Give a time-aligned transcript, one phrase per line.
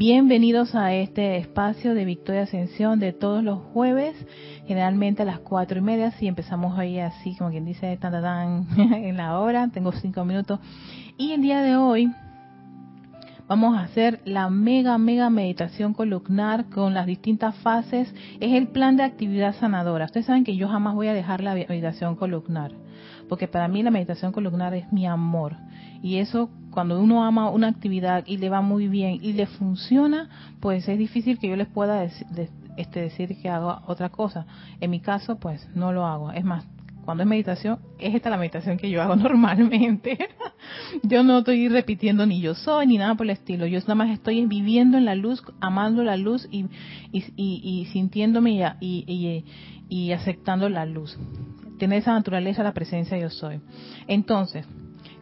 [0.00, 4.16] Bienvenidos a este espacio de Victoria Ascensión de todos los jueves,
[4.66, 8.66] generalmente a las cuatro y media, si empezamos hoy así, como quien dice, tan, tan,
[8.78, 10.58] en la hora, tengo cinco minutos.
[11.18, 12.10] Y el día de hoy
[13.46, 18.10] vamos a hacer la mega, mega meditación columnar con las distintas fases.
[18.40, 20.06] Es el plan de actividad sanadora.
[20.06, 22.72] Ustedes saben que yo jamás voy a dejar la meditación columnar,
[23.28, 25.56] porque para mí la meditación columnar es mi amor.
[26.00, 30.28] Y eso, cuando uno ama una actividad y le va muy bien y le funciona,
[30.60, 32.26] pues es difícil que yo les pueda decir,
[32.76, 34.46] este, decir que haga otra cosa.
[34.80, 36.32] En mi caso, pues no lo hago.
[36.32, 36.66] Es más,
[37.04, 40.16] cuando es meditación, es esta la meditación que yo hago normalmente.
[41.02, 43.66] yo no estoy repitiendo ni yo soy ni nada por el estilo.
[43.66, 46.66] Yo nada más estoy viviendo en la luz, amando la luz y,
[47.12, 49.44] y, y, sintiéndome y,
[49.88, 51.18] y, aceptando la luz.
[51.78, 53.60] Tener esa naturaleza, la presencia yo soy.
[54.06, 54.66] Entonces,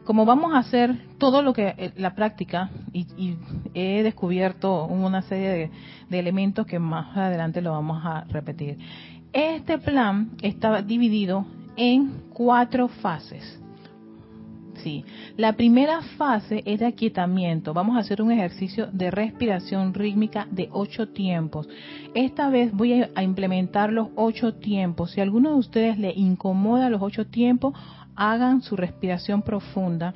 [0.09, 3.37] como vamos a hacer todo lo que eh, la práctica y,
[3.75, 5.71] he descubierto una serie
[6.09, 8.79] de, elementos que más adelante lo vamos a repetir.
[9.35, 11.45] Este plan está dividido
[11.77, 13.61] en cuatro fases.
[14.77, 15.05] Sí,
[15.37, 17.75] la primera fase es de aquietamiento.
[17.75, 21.69] Vamos a hacer un ejercicio de respiración rítmica de ocho tiempos.
[22.15, 25.11] Esta vez voy a implementar los ocho tiempos.
[25.11, 27.75] Si alguno de ustedes le incomoda los ocho tiempos,
[28.19, 30.13] hagan su respiración profunda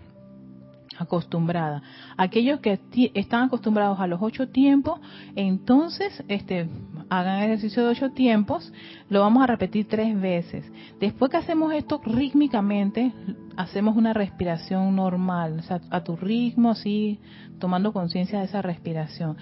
[0.99, 1.83] acostumbrada.
[2.17, 2.81] Aquellos que
[3.15, 5.01] están acostumbrados a los ocho tiempos,
[5.37, 6.69] entonces este,
[7.09, 8.73] hagan ejercicio de ocho tiempos,
[9.09, 10.71] lo vamos a repetir tres veces.
[11.01, 13.13] Después que hacemos esto rítmicamente,
[13.57, 17.21] hacemos una respiración normal, a tu ritmo, así,
[17.61, 19.37] tomando conciencia de esa respiración.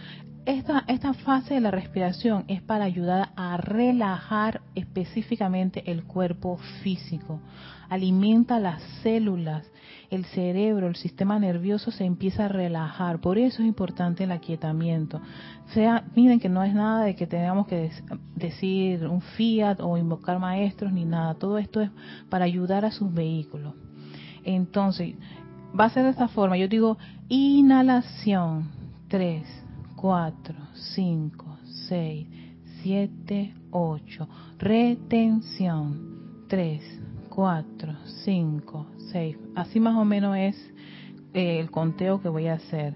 [0.46, 7.40] Esta, esta fase de la respiración es para ayudar a relajar específicamente el cuerpo físico.
[7.90, 9.70] Alimenta las células,
[10.10, 13.20] el cerebro, el sistema nervioso se empieza a relajar.
[13.20, 15.20] Por eso es importante el aquietamiento.
[15.74, 17.90] Sea, miren que no es nada de que tengamos que
[18.34, 21.34] decir un fiat o invocar maestros ni nada.
[21.34, 21.90] Todo esto es
[22.28, 23.74] para ayudar a sus vehículos.
[24.42, 25.14] Entonces,
[25.78, 26.56] va a ser de esta forma.
[26.56, 26.96] Yo digo
[27.28, 28.70] inhalación
[29.08, 29.44] 3,
[30.00, 30.54] 4,
[30.94, 32.26] 5, 6,
[32.82, 34.28] 7, 8.
[34.58, 38.86] Retención 3, 4, 5,
[39.56, 40.56] Así más o menos es
[41.34, 42.94] eh, el conteo que voy a hacer.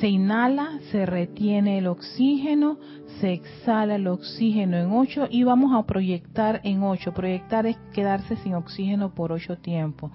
[0.00, 2.78] Se inhala, se retiene el oxígeno,
[3.20, 7.12] se exhala el oxígeno en 8 y vamos a proyectar en 8.
[7.12, 10.10] Proyectar es quedarse sin oxígeno por 8 tiempos.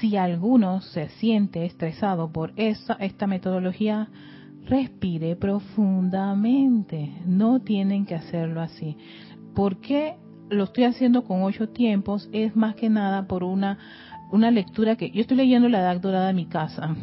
[0.00, 4.08] Si alguno se siente estresado por esta metodología,
[4.66, 7.12] respire profundamente.
[7.26, 8.96] No tienen que hacerlo así.
[9.54, 10.16] ¿Por qué
[10.50, 12.28] lo estoy haciendo con ocho tiempos?
[12.32, 13.78] Es más que nada por una
[14.30, 16.94] una lectura que yo estoy leyendo la edad dorada de mi casa.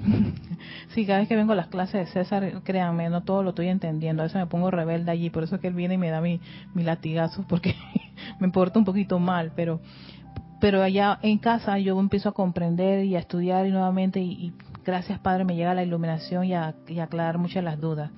[0.90, 3.68] sí, cada vez que vengo a las clases de César, créanme, no todo lo estoy
[3.68, 4.22] entendiendo.
[4.22, 6.22] A veces me pongo rebelde allí, por eso es que él viene y me da
[6.22, 6.42] mi,
[6.74, 7.76] mi latigazo, porque
[8.40, 9.80] me porta un poquito mal, pero
[10.60, 15.20] pero allá en casa yo empiezo a comprender y a estudiar y nuevamente y, gracias
[15.20, 18.12] Padre me llega la iluminación y a, aclarar muchas las dudas.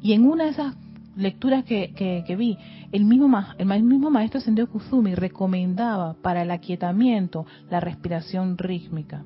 [0.00, 0.74] Y en una de esas
[1.16, 2.56] lecturas que, vi,
[2.90, 9.24] el mismo, el mismo maestro Sendio Kuzumi recomendaba para el aquietamiento la respiración rítmica.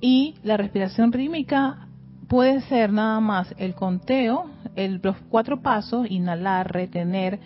[0.00, 1.88] Y la respiración rítmica
[2.28, 7.40] puede ser nada más el conteo, el, los cuatro pasos, inhalar, retener,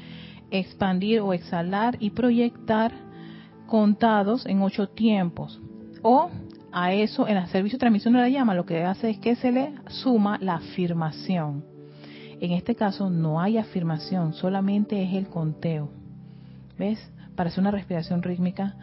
[0.50, 2.92] expandir o exhalar y proyectar
[3.66, 5.60] contados en ocho tiempos.
[6.02, 6.30] O
[6.72, 9.36] a eso, en el servicio de transmisión de la llama, lo que hace es que
[9.36, 11.64] se le suma la afirmación.
[12.40, 15.90] En este caso no hay afirmación, solamente es el conteo.
[16.78, 16.98] ¿Ves?
[17.36, 18.74] Para hacer una respiración rítmica.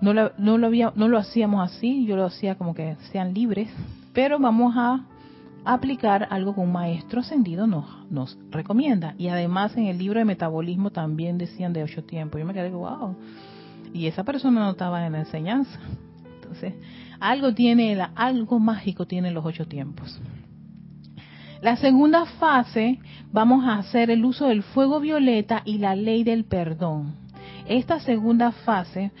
[0.00, 3.68] No lo, no, lo hacíamos así, yo lo hacía como que sean libres,
[4.12, 5.04] pero vamos a
[5.64, 9.14] aplicar algo que un maestro ascendido nos, nos recomienda.
[9.18, 12.40] Y además en el libro de metabolismo también decían de ocho tiempos.
[12.40, 13.16] Yo me quedé, wow.
[13.92, 15.78] Y esa persona no estaba en la enseñanza.
[16.48, 16.74] Entonces,
[17.20, 20.18] algo tiene, algo mágico tiene los ocho tiempos.
[21.60, 23.00] La segunda fase
[23.32, 27.16] vamos a hacer el uso del fuego violeta y la ley del perdón.
[27.66, 29.12] Esta segunda fase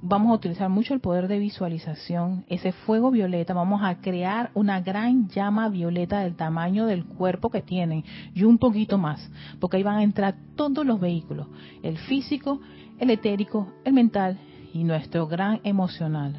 [0.00, 4.80] vamos a utilizar mucho el poder de visualización, ese fuego violeta, vamos a crear una
[4.80, 8.04] gran llama violeta del tamaño del cuerpo que tienen
[8.34, 11.48] y un poquito más, porque ahí van a entrar todos los vehículos,
[11.82, 12.60] el físico,
[12.98, 14.38] el etérico, el mental
[14.72, 16.34] y nuestro gran emocional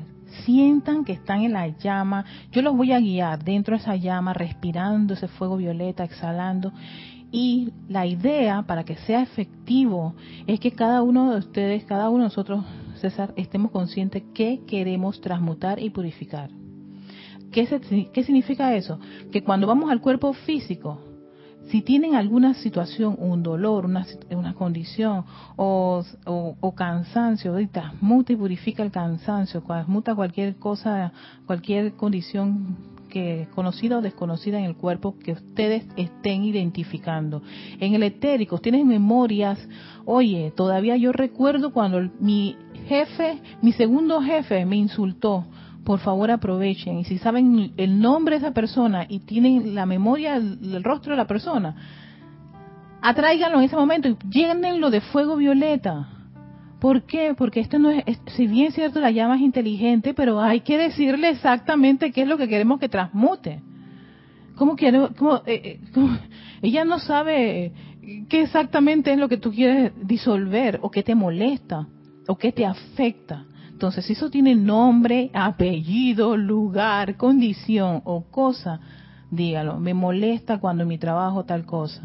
[0.46, 4.34] sientan que están en la llama, yo los voy a guiar dentro de esa llama,
[4.34, 6.72] respirando ese fuego violeta, exhalando.
[7.32, 10.16] Y la idea para que sea efectivo
[10.48, 15.22] es que cada uno de ustedes, cada uno de nosotros, César, estemos conscientes que queremos
[15.22, 16.50] transmutar y purificar.
[17.52, 17.68] ¿Qué,
[18.14, 19.00] ¿Qué significa eso?
[19.32, 21.00] Que cuando vamos al cuerpo físico,
[21.72, 25.24] si tienen alguna situación, un dolor, una, una condición
[25.56, 31.14] o, o, cansancio, transmuta y purifica el cansancio, transmuta cualquier cosa,
[31.46, 32.76] cualquier condición
[33.10, 37.42] que conocida o desconocida en el cuerpo que ustedes estén identificando.
[37.80, 39.58] En el etérico, tienen memorias,
[40.06, 42.58] oye, todavía yo recuerdo cuando mi
[42.88, 45.46] jefe, mi segundo jefe me insultó,
[45.84, 47.00] por favor aprovechen.
[47.00, 51.18] Y si saben el nombre de esa persona y tienen la memoria del, rostro de
[51.18, 51.76] la persona,
[53.02, 56.08] atráiganlo en ese momento y llénenlo de fuego violeta.
[56.80, 57.36] ¿Por qué?
[57.38, 58.04] Porque esto no es,
[58.36, 62.28] si bien es cierto, la llama es inteligente, pero hay que decirle exactamente qué es
[62.28, 63.62] lo que queremos que transmute.
[64.56, 65.10] ¿Cómo quiere?
[65.18, 65.80] Cómo, eh, eh,
[66.62, 67.72] ella no sabe
[68.30, 71.88] qué exactamente es lo que tú quieres disolver o qué te molesta
[72.28, 73.46] o qué te afecta.
[73.82, 78.80] Entonces, si eso tiene nombre, apellido, lugar, condición o cosa,
[79.32, 79.80] dígalo.
[79.80, 82.04] Me molesta cuando en mi trabajo tal cosa.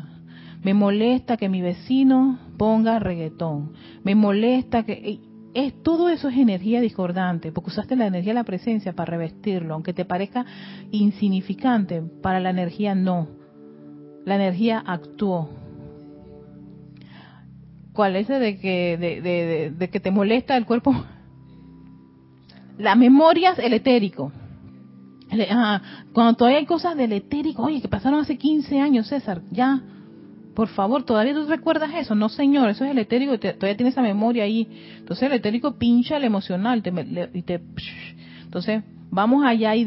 [0.62, 3.74] Me molesta que mi vecino ponga reggaetón.
[4.04, 5.20] Me molesta que...
[5.52, 9.74] Es, todo eso es energía discordante, porque usaste la energía de la presencia para revestirlo,
[9.74, 10.46] aunque te parezca
[10.92, 13.28] insignificante, para la energía no.
[14.24, 15.50] La energía actuó.
[17.92, 20.94] ¿Cuál es de que, de, de que te molesta el cuerpo?
[22.78, 24.32] Las memorias, el etérico.
[26.12, 29.82] Cuando todavía hay cosas del etérico, oye, que pasaron hace 15 años, César, ya,
[30.54, 32.14] por favor, ¿todavía tú recuerdas eso?
[32.14, 34.68] No, señor, eso es el etérico, todavía tienes esa memoria ahí.
[34.98, 36.82] Entonces el etérico pincha el emocional
[38.46, 39.84] entonces vamos allá y,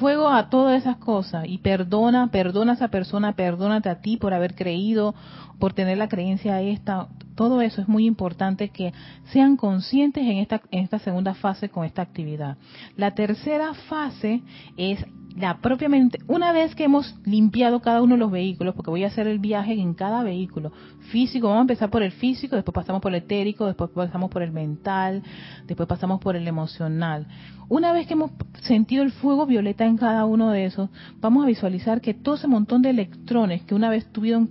[0.00, 4.32] fuego a todas esas cosas y perdona, perdona a esa persona, perdónate a ti por
[4.32, 5.14] haber creído,
[5.58, 8.94] por tener la creencia esta, todo eso es muy importante que
[9.30, 12.56] sean conscientes en esta, en esta segunda fase con esta actividad.
[12.96, 14.42] La tercera fase
[14.78, 15.04] es
[15.36, 19.08] la propiamente, una vez que hemos limpiado cada uno de los vehículos, porque voy a
[19.08, 20.72] hacer el viaje en cada vehículo
[21.10, 24.42] físico, vamos a empezar por el físico, después pasamos por el etérico, después pasamos por
[24.42, 25.22] el mental,
[25.66, 27.26] después pasamos por el emocional.
[27.70, 28.32] Una vez que hemos
[28.62, 30.90] sentido el fuego violeta en cada uno de esos,
[31.20, 34.50] vamos a visualizar que todo ese montón de electrones que una vez tuvieron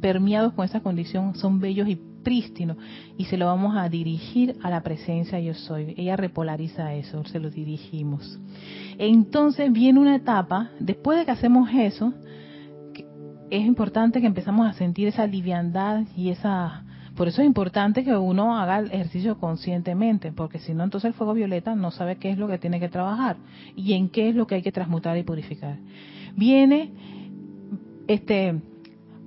[0.00, 2.76] permeados con esa condición son bellos y prístino
[3.18, 5.94] y se lo vamos a dirigir a la presencia yo soy.
[5.96, 8.38] Ella repolariza eso, se lo dirigimos.
[8.98, 12.14] Entonces viene una etapa, después de que hacemos eso,
[13.50, 16.84] es importante que empezamos a sentir esa liviandad y esa...
[17.20, 21.12] Por eso es importante que uno haga el ejercicio conscientemente, porque si no, entonces el
[21.12, 23.36] fuego violeta no sabe qué es lo que tiene que trabajar
[23.76, 25.76] y en qué es lo que hay que transmutar y purificar.
[26.34, 26.94] Viene
[28.08, 28.58] este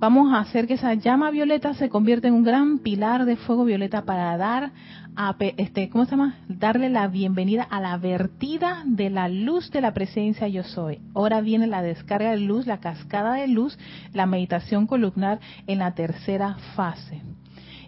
[0.00, 3.64] vamos a hacer que esa llama violeta se convierta en un gran pilar de fuego
[3.64, 4.72] violeta para dar
[5.14, 6.38] a, este, ¿cómo se llama?
[6.48, 10.98] Darle la bienvenida a la vertida de la luz de la presencia yo soy.
[11.14, 13.78] Ahora viene la descarga de luz, la cascada de luz,
[14.12, 15.38] la meditación columnar
[15.68, 17.22] en la tercera fase.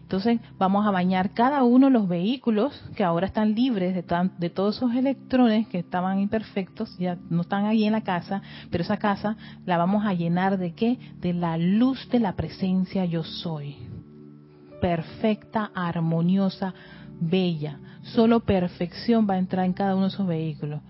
[0.07, 4.05] Entonces vamos a bañar cada uno de los vehículos que ahora están libres de,
[4.39, 8.85] de todos esos electrones que estaban imperfectos, ya no están ahí en la casa, pero
[8.85, 10.97] esa casa la vamos a llenar de qué?
[11.21, 13.79] De la luz de la presencia yo soy.
[14.81, 16.73] Perfecta, armoniosa,
[17.21, 17.81] bella.
[18.03, 20.83] Solo perfección va a entrar en cada uno de esos vehículos.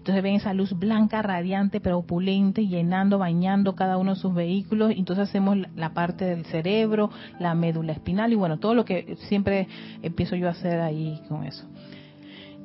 [0.00, 4.92] Entonces ven esa luz blanca, radiante, pero opulente, llenando, bañando cada uno de sus vehículos.
[4.96, 9.68] Entonces hacemos la parte del cerebro, la médula espinal y bueno, todo lo que siempre
[10.00, 11.68] empiezo yo a hacer ahí con eso.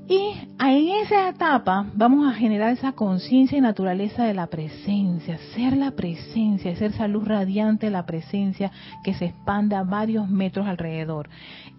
[0.07, 5.75] Y en esa etapa vamos a generar esa conciencia y naturaleza de la presencia, ser
[5.75, 8.71] la presencia, ser esa luz radiante la presencia
[9.03, 11.27] que se expanda varios metros alrededor.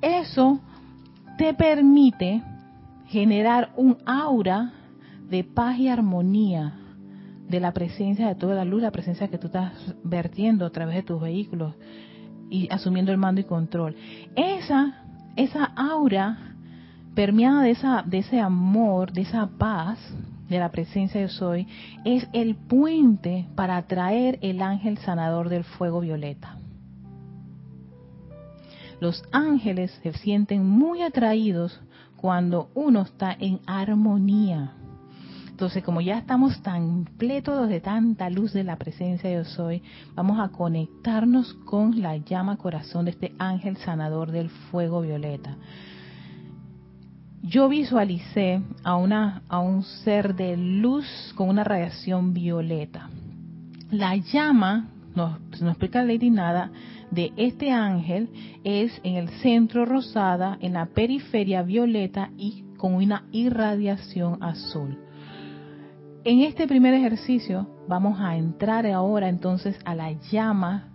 [0.03, 0.61] Eso
[1.39, 2.43] te permite
[3.07, 4.73] generar un aura
[5.29, 6.75] de paz y armonía
[7.49, 10.97] de la presencia de toda la luz, la presencia que tú estás vertiendo a través
[10.97, 11.75] de tus vehículos
[12.51, 13.97] y asumiendo el mando y control.
[14.35, 15.05] Esa,
[15.37, 16.55] esa aura
[17.15, 19.99] permeada de, esa, de ese amor, de esa paz,
[20.49, 21.67] de la presencia de soy,
[22.05, 26.59] es el puente para atraer el ángel sanador del fuego violeta.
[29.01, 31.81] Los ángeles se sienten muy atraídos
[32.17, 34.73] cuando uno está en armonía
[35.57, 39.83] entonces, como ya estamos tan plétoros de tanta luz de la presencia de yo soy,
[40.15, 45.57] vamos a conectarnos con la llama corazón de este ángel sanador del fuego violeta.
[47.43, 53.09] Yo visualicé a, una, a un ser de luz con una radiación violeta.
[53.91, 56.71] La llama, nos, nos explica Lady Nada,
[57.11, 58.29] de este ángel
[58.63, 64.99] es en el centro rosada, en la periferia violeta y con una irradiación azul
[66.27, 70.89] en este primer ejercicio vamos a entrar ahora entonces a la llama,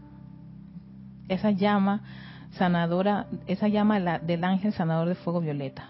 [1.29, 2.01] esa llama
[2.57, 5.89] sanadora, esa llama del ángel sanador de fuego violeta.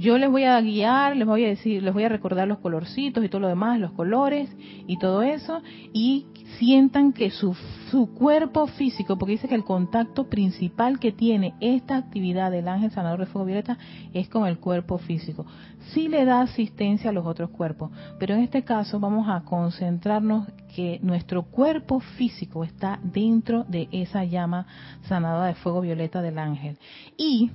[0.00, 3.22] Yo les voy a guiar, les voy a decir, les voy a recordar los colorcitos
[3.22, 4.48] y todo lo demás, los colores
[4.86, 5.60] y todo eso,
[5.92, 6.24] y
[6.58, 7.52] sientan que su,
[7.90, 12.90] su cuerpo físico, porque dice que el contacto principal que tiene esta actividad del ángel
[12.92, 13.76] sanador de fuego violeta
[14.14, 15.44] es con el cuerpo físico.
[15.92, 20.48] Sí le da asistencia a los otros cuerpos, pero en este caso vamos a concentrarnos
[20.74, 24.66] que nuestro cuerpo físico está dentro de esa llama
[25.02, 26.78] sanadora de fuego violeta del ángel.
[27.18, 27.50] Y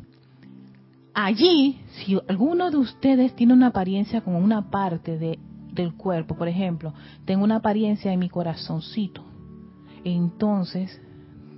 [1.15, 5.39] allí, si alguno de ustedes tiene una apariencia como una parte de,
[5.71, 6.93] del cuerpo, por ejemplo,
[7.23, 9.23] tengo una apariencia en mi corazoncito,
[10.03, 11.01] entonces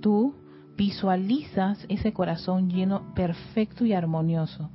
[0.00, 0.34] tú
[0.76, 4.70] visualizas ese corazón lleno, perfecto y armonioso,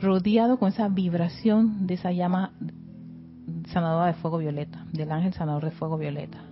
[0.00, 2.52] rodeado con esa vibración de esa llama
[3.68, 6.42] sanadora de fuego violeta, del ángel sanador de fuego violeta.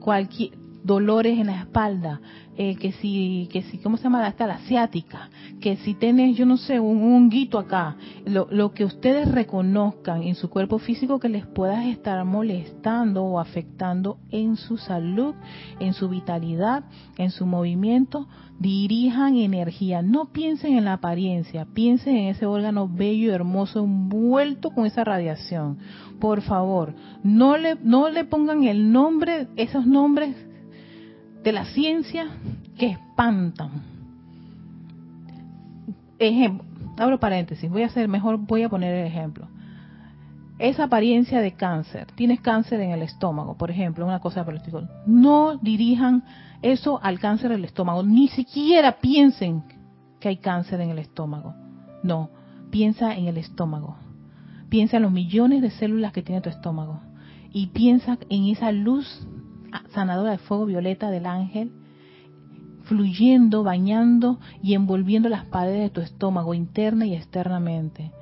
[0.00, 0.52] Cualquier,
[0.84, 2.20] dolores en la espalda,
[2.56, 4.24] eh, que si, que si, ¿cómo se llama?
[4.24, 8.84] Hasta la asiática, que si tienes, yo no sé, un honguito acá, lo, lo que
[8.84, 14.76] ustedes reconozcan en su cuerpo físico que les pueda estar molestando o afectando en su
[14.76, 15.34] salud,
[15.80, 16.84] en su vitalidad,
[17.16, 23.32] en su movimiento, dirijan energía, no piensen en la apariencia, piensen en ese órgano bello
[23.32, 25.78] y hermoso envuelto con esa radiación.
[26.20, 30.36] Por favor, no le, no le pongan el nombre, esos nombres
[31.44, 32.26] de la ciencia
[32.78, 33.70] que espantan.
[36.18, 36.64] Ejemplo,
[36.96, 39.46] abro paréntesis, voy a hacer mejor, voy a poner el ejemplo.
[40.58, 44.58] Esa apariencia de cáncer, tienes cáncer en el estómago, por ejemplo, una cosa por.
[45.06, 46.24] No dirijan
[46.62, 49.64] eso al cáncer del estómago, ni siquiera piensen
[50.20, 51.54] que hay cáncer en el estómago.
[52.02, 52.30] No,
[52.70, 53.96] piensa en el estómago.
[54.70, 57.00] Piensa en los millones de células que tiene tu estómago
[57.52, 59.26] y piensa en esa luz
[59.90, 61.72] sanadora de fuego violeta del ángel,
[62.82, 68.12] fluyendo, bañando y envolviendo las paredes de tu estómago interna y externamente,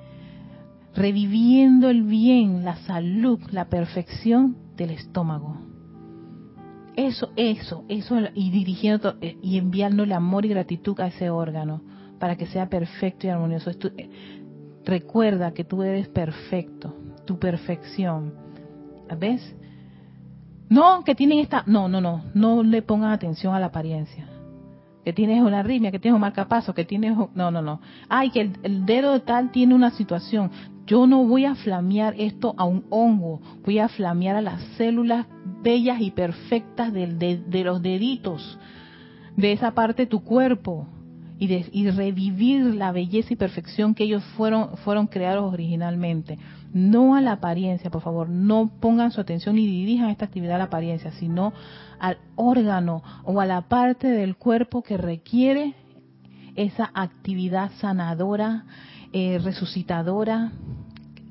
[0.94, 5.59] reviviendo el bien, la salud, la perfección del estómago.
[6.97, 11.82] Eso, eso, eso, y dirigiendo y enviándole amor y gratitud a ese órgano
[12.18, 13.71] para que sea perfecto y armonioso.
[13.71, 14.11] Eh,
[14.85, 16.94] recuerda que tú eres perfecto,
[17.25, 18.35] tu perfección.
[19.18, 19.56] ¿Ves?
[20.73, 21.64] No, que tienen esta...
[21.67, 24.26] No, no, no, no le pongan atención a la apariencia.
[25.05, 27.14] Que tienes una arritmia, que tienes un marcapaso, que tienes...
[27.35, 27.83] No, no, no.
[28.09, 30.50] Ay, que el, dedo de tal tiene una situación.
[30.87, 35.26] Yo no voy a flamear esto a un hongo, voy a flamear a las células
[35.62, 38.59] bellas y perfectas de, los deditos,
[39.37, 40.88] de esa parte de tu cuerpo,
[41.38, 46.38] y, de, y revivir la belleza y perfección que ellos fueron, fueron creados originalmente
[46.73, 50.59] no a la apariencia, por favor, no pongan su atención y dirijan esta actividad a
[50.59, 51.52] la apariencia, sino
[51.99, 55.75] al órgano o a la parte del cuerpo que requiere
[56.57, 58.64] esa actividad sanadora,
[59.12, 60.52] eh, resucitadora,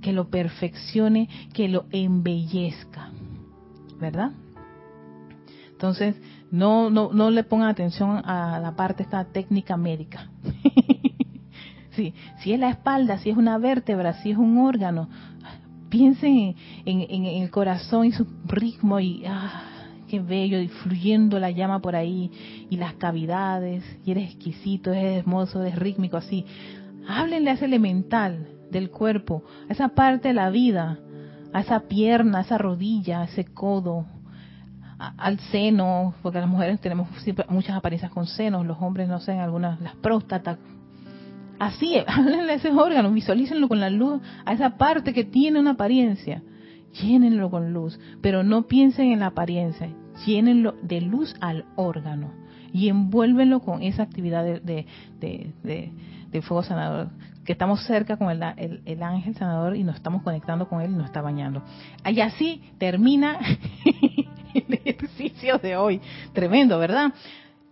[0.02, 3.10] que lo perfeccione, que lo embellezca,
[4.00, 4.32] ¿verdad?
[5.72, 6.16] Entonces,
[6.52, 10.30] no, no, no le pongan atención a la parte esta técnica médica.
[11.92, 15.10] sí, si es la espalda, si es una vértebra, si es un órgano,
[15.92, 16.56] piensen
[16.86, 19.62] en, el corazón y su ritmo y ah,
[20.08, 22.32] qué bello, y fluyendo la llama por ahí
[22.70, 26.46] y las cavidades, y eres exquisito, eres hermoso, eres rítmico así.
[27.08, 30.98] Háblenle a ese elemental del cuerpo, a esa parte de la vida,
[31.54, 34.06] a esa pierna, a esa rodilla, a ese codo,
[34.98, 37.10] al seno, porque las mujeres tenemos
[37.50, 40.58] muchas apariencias con senos, los hombres no sé, algunas, las próstatas,
[41.62, 45.72] Así, háblenle a ese órgano, visualícenlo con la luz, a esa parte que tiene una
[45.72, 46.42] apariencia.
[47.04, 49.88] Llénenlo con luz, pero no piensen en la apariencia,
[50.26, 52.34] llénenlo de luz al órgano
[52.74, 54.88] y envuélvenlo con esa actividad de,
[55.20, 57.12] de, fuego sanador,
[57.46, 60.96] que estamos cerca con el, el, ángel sanador y nos estamos conectando con él y
[60.96, 61.64] nos está bañando.
[62.06, 63.38] Y así termina
[64.56, 66.02] el ejercicio de hoy.
[66.34, 67.14] Tremendo, ¿verdad?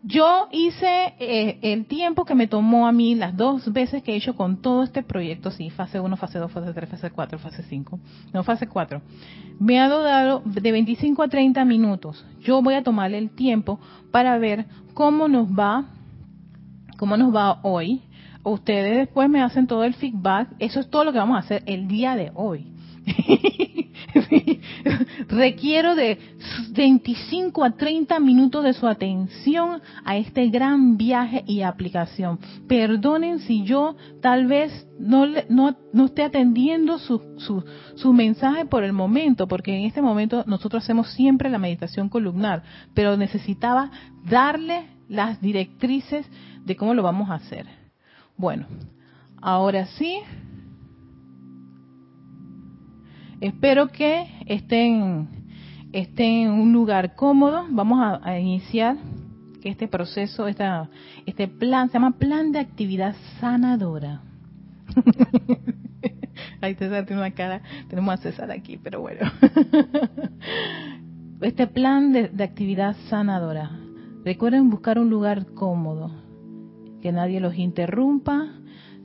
[0.01, 4.15] Yo hice eh, el tiempo que me tomó a mí las dos veces que he
[4.15, 7.63] hecho con todo este proyecto, sí, fase 1, fase 2, fase 3, fase 4, fase
[7.63, 7.99] 5,
[8.33, 9.01] no, fase 4.
[9.59, 12.25] Me ha dado de 25 a 30 minutos.
[12.39, 13.77] Yo voy a tomarle el tiempo
[14.09, 15.85] para ver cómo nos va,
[16.97, 18.01] cómo nos va hoy.
[18.43, 20.47] Ustedes después me hacen todo el feedback.
[20.59, 22.71] Eso es todo lo que vamos a hacer el día de hoy.
[25.29, 26.17] Requiero de
[26.71, 32.39] 25 a 30 minutos de su atención a este gran viaje y aplicación.
[32.67, 37.63] Perdonen si yo tal vez no, no, no esté atendiendo su, su,
[37.95, 42.63] su mensaje por el momento, porque en este momento nosotros hacemos siempre la meditación columnar,
[42.93, 43.91] pero necesitaba
[44.25, 46.25] darle las directrices
[46.65, 47.67] de cómo lo vamos a hacer.
[48.37, 48.67] Bueno,
[49.41, 50.19] ahora sí.
[53.41, 55.29] Espero que estén,
[55.93, 57.65] estén en un lugar cómodo.
[57.69, 58.97] Vamos a, iniciar
[59.63, 60.89] este proceso, esta,
[61.25, 64.21] este plan, se llama plan de actividad sanadora.
[66.61, 69.21] Ahí César tiene una cara, tenemos a César aquí, pero bueno.
[71.41, 73.71] Este plan de actividad sanadora.
[74.25, 76.11] Recuerden buscar un lugar cómodo,
[77.01, 78.49] que nadie los interrumpa.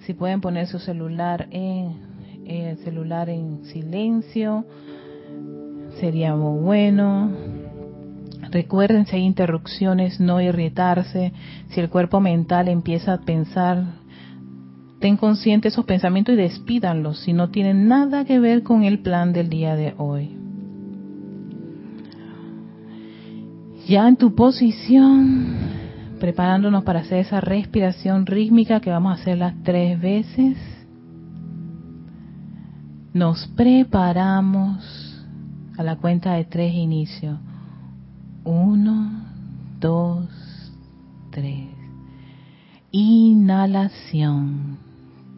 [0.00, 2.13] Si pueden poner su celular en
[2.46, 4.64] el celular en silencio,
[5.98, 7.30] sería muy bueno.
[8.50, 11.32] Recuerden si hay interrupciones, no irritarse.
[11.68, 13.84] Si el cuerpo mental empieza a pensar,
[15.00, 19.32] ten consciente esos pensamientos y despídanlos si no tienen nada que ver con el plan
[19.32, 20.36] del día de hoy.
[23.86, 25.56] Ya en tu posición,
[26.18, 30.56] preparándonos para hacer esa respiración rítmica que vamos a hacer las tres veces.
[33.14, 35.25] Nos preparamos
[35.78, 37.38] a la cuenta de tres inicio.
[38.42, 39.23] Uno,
[39.78, 40.26] dos,
[41.30, 41.68] tres.
[42.90, 44.78] Inhalación.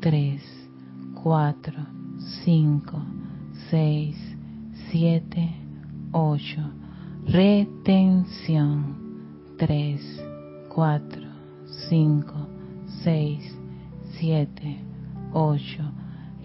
[0.01, 0.43] Tres,
[1.23, 1.75] cuatro,
[2.47, 3.03] cinco,
[3.69, 4.17] seis,
[4.91, 5.55] siete,
[6.13, 6.63] ocho.
[7.27, 8.97] Retención.
[9.59, 10.01] Tres,
[10.75, 11.29] cuatro,
[11.91, 12.49] cinco,
[13.05, 13.55] seis,
[14.19, 14.79] siete,
[15.35, 15.83] ocho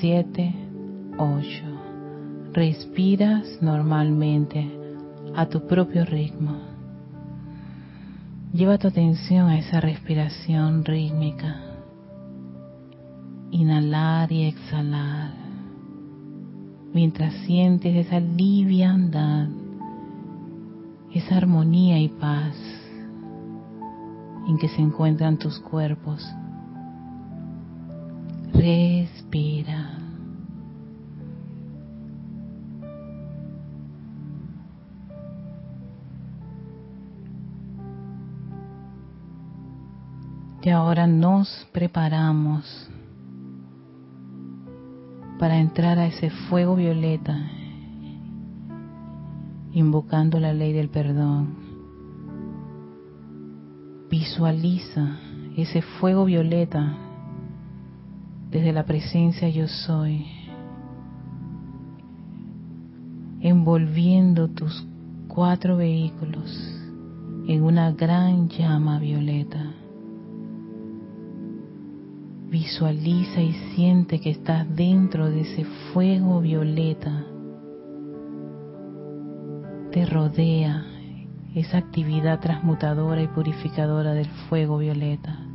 [0.00, 0.54] 7,
[1.18, 1.46] 8.
[2.54, 4.66] Respiras normalmente
[5.36, 6.56] a tu propio ritmo.
[8.54, 11.60] Lleva tu atención a esa respiración rítmica.
[13.50, 15.34] Inhalar y exhalar.
[16.94, 19.48] Mientras sientes esa liviandad,
[21.12, 22.56] esa armonía y paz
[24.48, 26.26] en que se encuentran tus cuerpos
[28.52, 30.00] Respira.
[40.62, 42.90] Y ahora nos preparamos
[45.38, 47.34] para entrar a ese fuego violeta,
[49.72, 51.56] invocando la ley del perdón.
[54.10, 55.18] Visualiza
[55.56, 56.94] ese fuego violeta
[58.50, 60.26] desde la presencia yo soy,
[63.40, 64.86] envolviendo tus
[65.28, 66.50] cuatro vehículos
[67.46, 69.72] en una gran llama violeta.
[72.50, 77.24] Visualiza y siente que estás dentro de ese fuego violeta.
[79.92, 80.84] Te rodea
[81.54, 85.49] esa actividad transmutadora y purificadora del fuego violeta.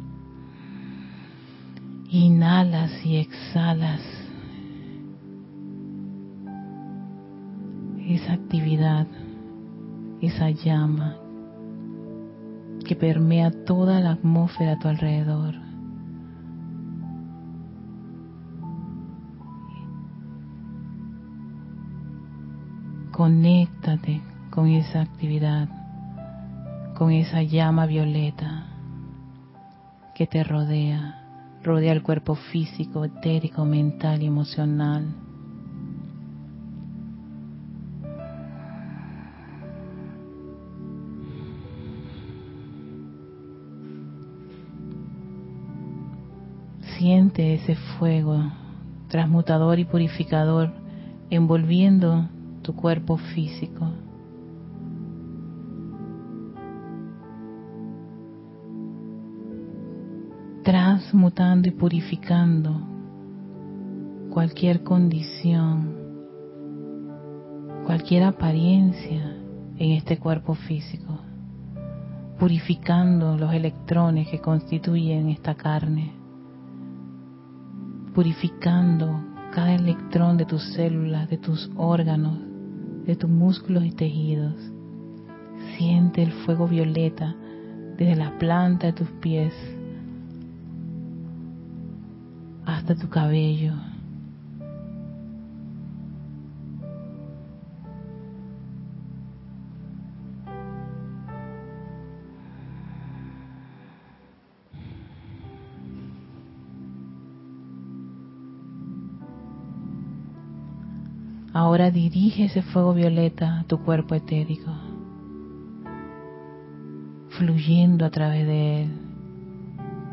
[2.09, 4.01] Inhalas y exhalas
[8.07, 9.07] esa actividad,
[10.21, 11.17] esa llama
[12.85, 15.55] que permea toda la atmósfera a tu alrededor.
[23.11, 25.67] Conéctate con esa actividad,
[26.95, 28.67] con esa llama violeta
[30.13, 31.24] que te rodea,
[31.65, 35.15] rodea el cuerpo físico, etérico, mental y emocional.
[46.97, 48.39] Siente ese fuego
[49.10, 50.71] transmutador y purificador
[51.30, 52.30] envolviendo
[52.62, 53.91] tu cuerpo físico.
[61.15, 62.78] Transmutando y purificando
[64.32, 65.95] cualquier condición,
[67.86, 69.38] cualquier apariencia
[69.78, 71.17] en este cuerpo físico,
[72.38, 76.12] purificando los electrones que constituyen esta carne,
[78.13, 79.17] purificando
[79.54, 82.38] cada electrón de tus células, de tus órganos,
[83.06, 84.56] de tus músculos y tejidos.
[85.78, 87.34] Siente el fuego violeta
[87.97, 89.54] desde la planta de tus pies
[92.85, 93.73] hasta tu cabello.
[111.53, 114.71] Ahora dirige ese fuego violeta a tu cuerpo etérico,
[117.29, 118.89] fluyendo a través de él,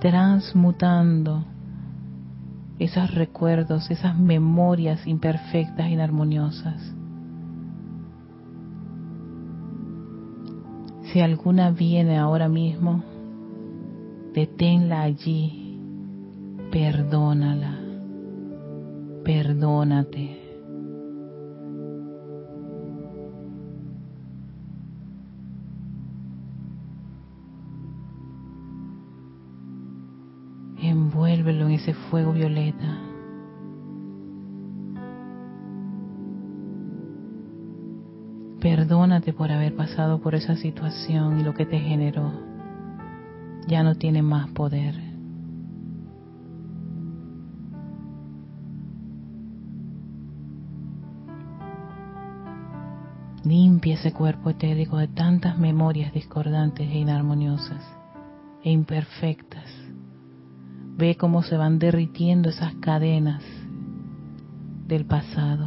[0.01, 1.52] transmutando
[2.83, 6.95] esos recuerdos, esas memorias imperfectas, inarmoniosas.
[11.05, 13.05] Si alguna viene ahora mismo,
[14.35, 15.79] deténla allí,
[16.73, 17.79] perdónala,
[19.23, 20.42] perdónate.
[31.83, 32.99] Ese fuego violeta.
[38.61, 42.33] Perdónate por haber pasado por esa situación y lo que te generó.
[43.67, 44.95] Ya no tiene más poder.
[53.45, 57.83] Limpia ese cuerpo etérico de tantas memorias discordantes e inarmoniosas
[58.63, 59.82] e imperfectas
[61.03, 63.43] Ve cómo se van derritiendo esas cadenas
[64.87, 65.67] del pasado.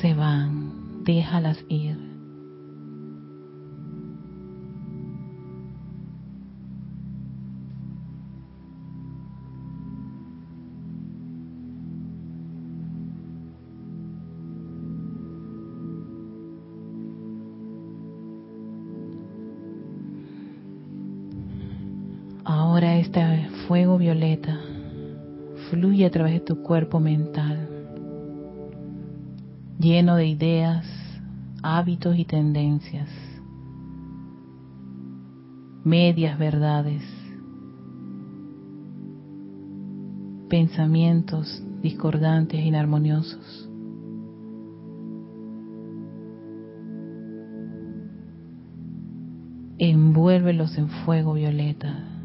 [0.00, 2.07] Se van, déjalas ir.
[26.08, 27.68] A través de tu cuerpo mental,
[29.78, 30.86] lleno de ideas,
[31.62, 33.10] hábitos y tendencias,
[35.84, 37.02] medias verdades,
[40.48, 43.68] pensamientos discordantes e inarmoniosos.
[49.76, 52.17] Envuélvelos en fuego violeta.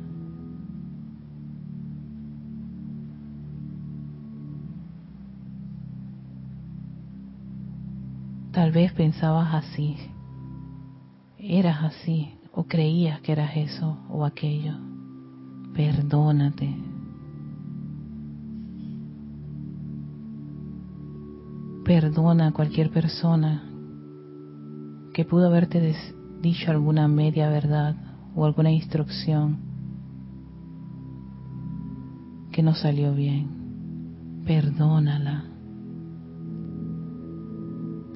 [8.74, 9.96] Vez pensabas así,
[11.38, 14.74] eras así, o creías que eras eso o aquello.
[15.74, 16.76] Perdónate.
[21.86, 23.64] Perdona a cualquier persona
[25.14, 25.96] que pudo haberte
[26.42, 27.96] dicho alguna media verdad
[28.36, 29.58] o alguna instrucción
[32.52, 34.42] que no salió bien.
[34.46, 35.43] Perdónala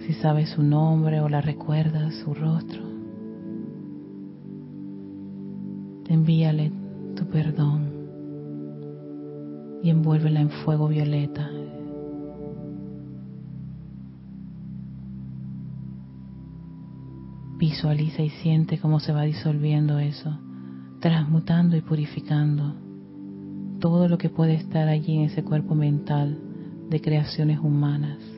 [0.07, 2.81] si sabes su nombre o la recuerdas, su rostro.
[6.07, 6.71] Envíale
[7.13, 7.91] tu perdón
[9.83, 11.51] y envuélvela en fuego violeta.
[17.57, 20.39] Visualiza y siente cómo se va disolviendo eso,
[21.01, 22.75] transmutando y purificando
[23.81, 26.39] todo lo que puede estar allí en ese cuerpo mental
[26.89, 28.36] de creaciones humanas.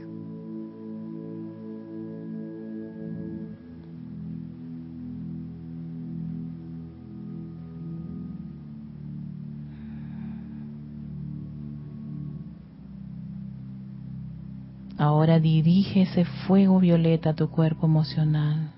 [15.19, 18.71] Ahora dirige ese fuego violeta a tu cuerpo emocional,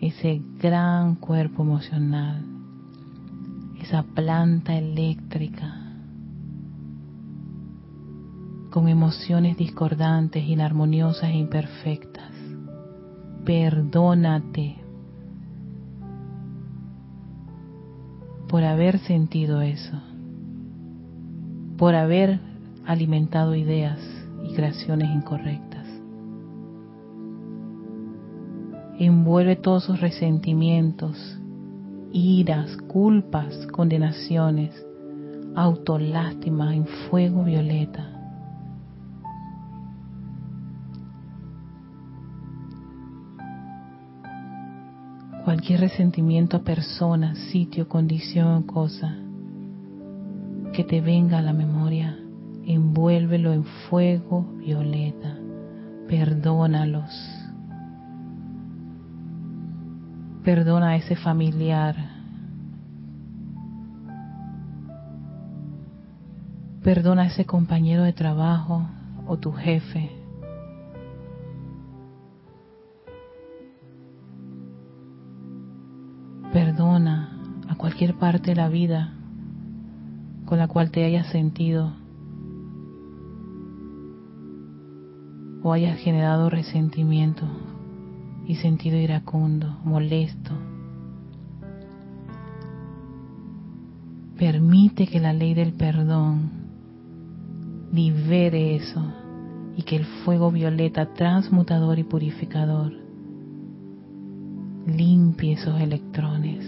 [0.00, 2.42] ese gran cuerpo emocional,
[3.80, 5.76] esa planta eléctrica
[8.72, 12.32] con emociones discordantes, inarmoniosas e imperfectas.
[13.44, 14.74] Perdónate
[18.48, 20.02] por haber sentido eso,
[21.76, 22.40] por haber
[22.84, 24.11] alimentado ideas
[25.12, 25.86] incorrectas.
[28.98, 31.38] Envuelve todos sus resentimientos,
[32.12, 34.70] iras, culpas, condenaciones,
[35.54, 38.08] autolástima en fuego violeta.
[45.44, 49.16] Cualquier resentimiento a persona, sitio, condición, cosa
[50.72, 52.21] que te venga a la memoria,
[52.66, 55.36] envuélvelo en fuego violeta,
[56.08, 57.10] perdónalos.
[60.44, 61.94] Perdona a ese familiar.
[66.82, 68.88] Perdona a ese compañero de trabajo
[69.26, 70.10] o tu jefe.
[76.52, 79.12] Perdona a cualquier parte de la vida
[80.44, 82.01] con la cual te hayas sentido
[85.62, 87.46] o hayas generado resentimiento
[88.46, 90.50] y sentido iracundo, molesto.
[94.36, 96.50] Permite que la ley del perdón
[97.92, 99.02] libere eso
[99.76, 102.92] y que el fuego violeta transmutador y purificador
[104.86, 106.64] limpie esos electrones,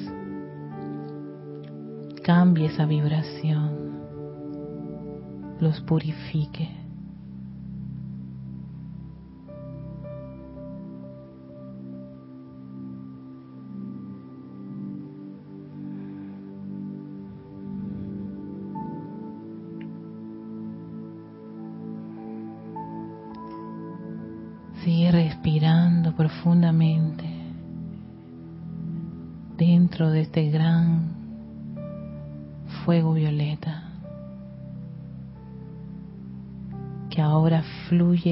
[2.22, 3.70] cambie esa vibración,
[5.60, 6.83] los purifique.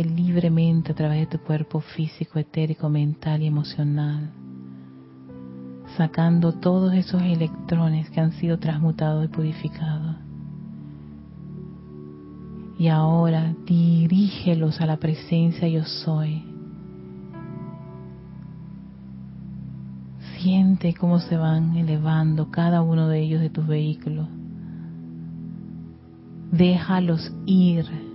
[0.01, 4.31] Libremente a través de tu cuerpo físico, etérico, mental y emocional,
[5.97, 10.17] sacando todos esos electrones que han sido transmutados y purificados.
[12.79, 16.43] Y ahora dirígelos a la presencia yo soy.
[20.39, 24.27] Siente cómo se van elevando cada uno de ellos de tus vehículos.
[26.51, 28.12] Déjalos ir.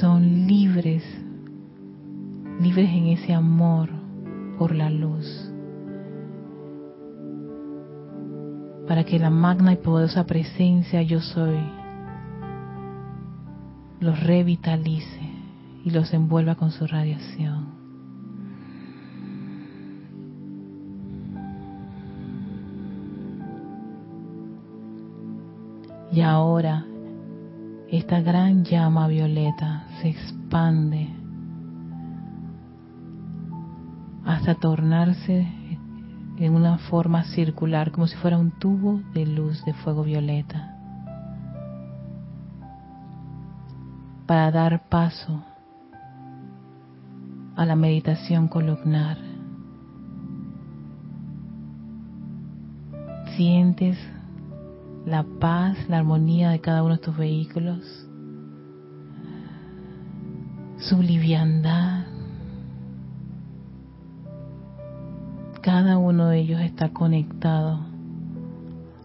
[0.00, 1.02] Son libres,
[2.60, 3.90] libres en ese amor
[4.58, 5.54] por la luz.
[8.86, 11.58] para que la magna y poderosa presencia yo soy
[14.00, 15.30] los revitalice
[15.84, 17.72] y los envuelva con su radiación.
[26.12, 26.84] Y ahora
[27.90, 31.08] esta gran llama violeta se expande
[34.24, 35.46] hasta tornarse
[36.38, 40.76] en una forma circular, como si fuera un tubo de luz de fuego violeta,
[44.26, 45.44] para dar paso
[47.56, 49.18] a la meditación columnar.
[53.36, 53.98] Sientes
[55.06, 57.80] la paz, la armonía de cada uno de tus vehículos,
[60.78, 62.04] su liviandad,
[65.62, 67.80] cada uno de ellos está conectado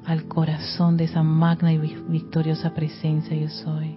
[0.05, 3.95] al corazón de esa magna y victoriosa presencia yo soy.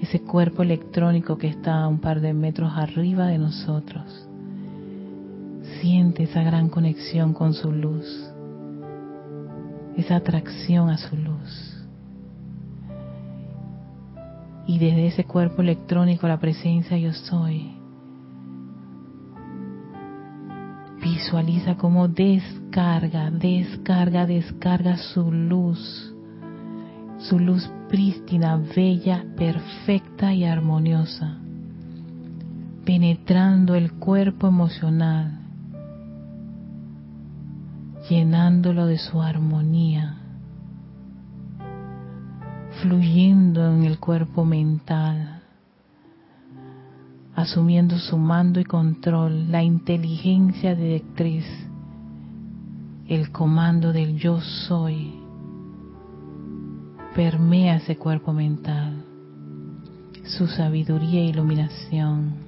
[0.00, 4.28] Ese cuerpo electrónico que está a un par de metros arriba de nosotros.
[5.80, 8.27] Siente esa gran conexión con su luz,
[9.98, 11.86] esa atracción a su luz.
[14.66, 17.78] Y desde ese cuerpo electrónico, la presencia yo soy,
[21.02, 26.12] Visualiza cómo descarga, descarga, descarga su luz,
[27.18, 31.38] su luz prístina, bella, perfecta y armoniosa,
[32.84, 35.38] penetrando el cuerpo emocional,
[38.08, 40.16] llenándolo de su armonía,
[42.80, 45.42] fluyendo en el cuerpo mental,
[47.34, 51.44] asumiendo su mando y control, la inteligencia directriz,
[53.06, 55.14] el comando del yo soy,
[57.14, 59.04] permea ese cuerpo mental,
[60.24, 62.47] su sabiduría e iluminación.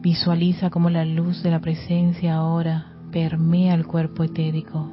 [0.00, 4.92] Visualiza cómo la luz de la presencia ahora permea el cuerpo etérico,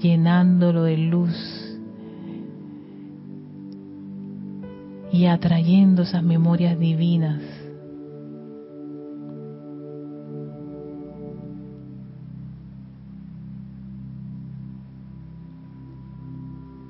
[0.00, 1.76] llenándolo de luz
[5.10, 7.40] y atrayendo esas memorias divinas.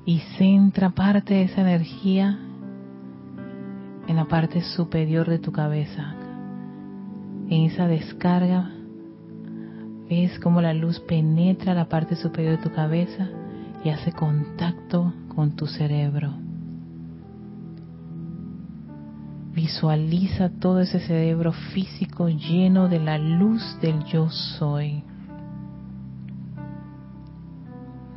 [0.05, 2.37] Y centra parte de esa energía
[4.07, 6.16] en la parte superior de tu cabeza,
[7.49, 8.71] en esa descarga,
[10.09, 13.29] ves cómo la luz penetra la parte superior de tu cabeza
[13.83, 16.33] y hace contacto con tu cerebro.
[19.53, 25.03] Visualiza todo ese cerebro físico lleno de la luz del yo soy.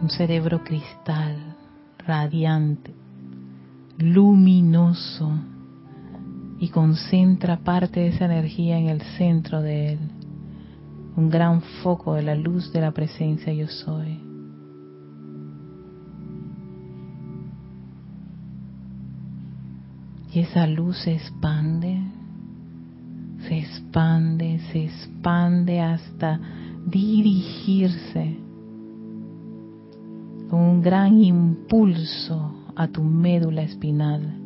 [0.03, 1.37] Un cerebro cristal,
[1.99, 2.95] radiante,
[3.99, 5.33] luminoso
[6.61, 9.99] y concentra parte de esa energía en el centro de él,
[11.17, 14.21] un gran foco de la luz de la presencia yo soy.
[20.33, 21.99] Y esa luz se expande,
[23.49, 26.39] se expande, se expande hasta
[26.87, 28.37] dirigirse
[30.51, 34.40] con un gran impulso a tu médula espinal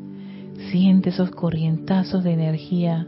[0.70, 3.06] Siente esos corrientazos de energía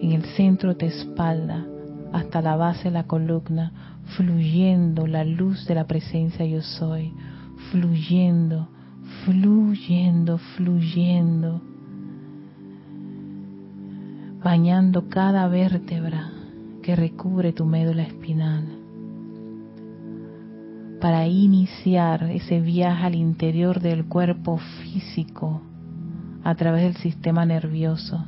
[0.00, 1.66] en el centro de tu espalda
[2.12, 3.72] hasta la base de la columna,
[4.16, 7.12] fluyendo la luz de la presencia yo soy,
[7.70, 8.68] fluyendo,
[9.24, 11.60] fluyendo, fluyendo,
[14.42, 16.30] bañando cada vértebra
[16.82, 18.64] que recubre tu médula espinal.
[21.00, 25.62] Para iniciar ese viaje al interior del cuerpo físico
[26.48, 28.24] a través del sistema nervioso.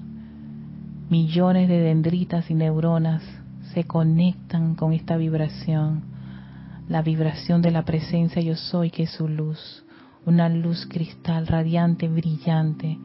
[1.08, 3.22] Millones de dendritas y neuronas
[3.72, 6.02] se conectan con esta vibración,
[6.86, 9.86] la vibración de la presencia yo soy que es su luz,
[10.26, 12.98] una luz cristal radiante, brillante.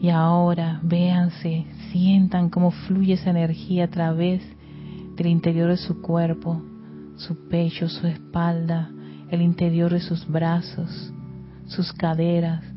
[0.00, 4.42] Y ahora véanse, sientan cómo fluye esa energía a través
[5.14, 6.60] del interior de su cuerpo,
[7.18, 8.90] su pecho, su espalda,
[9.30, 11.12] el interior de sus brazos,
[11.66, 12.73] sus caderas,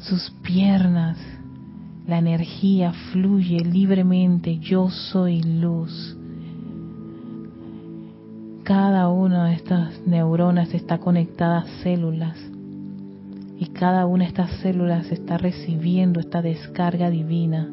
[0.00, 1.18] sus piernas,
[2.06, 6.16] la energía fluye libremente, yo soy luz.
[8.64, 12.38] Cada una de estas neuronas está conectada a células
[13.58, 17.68] y cada una de estas células está recibiendo esta descarga divina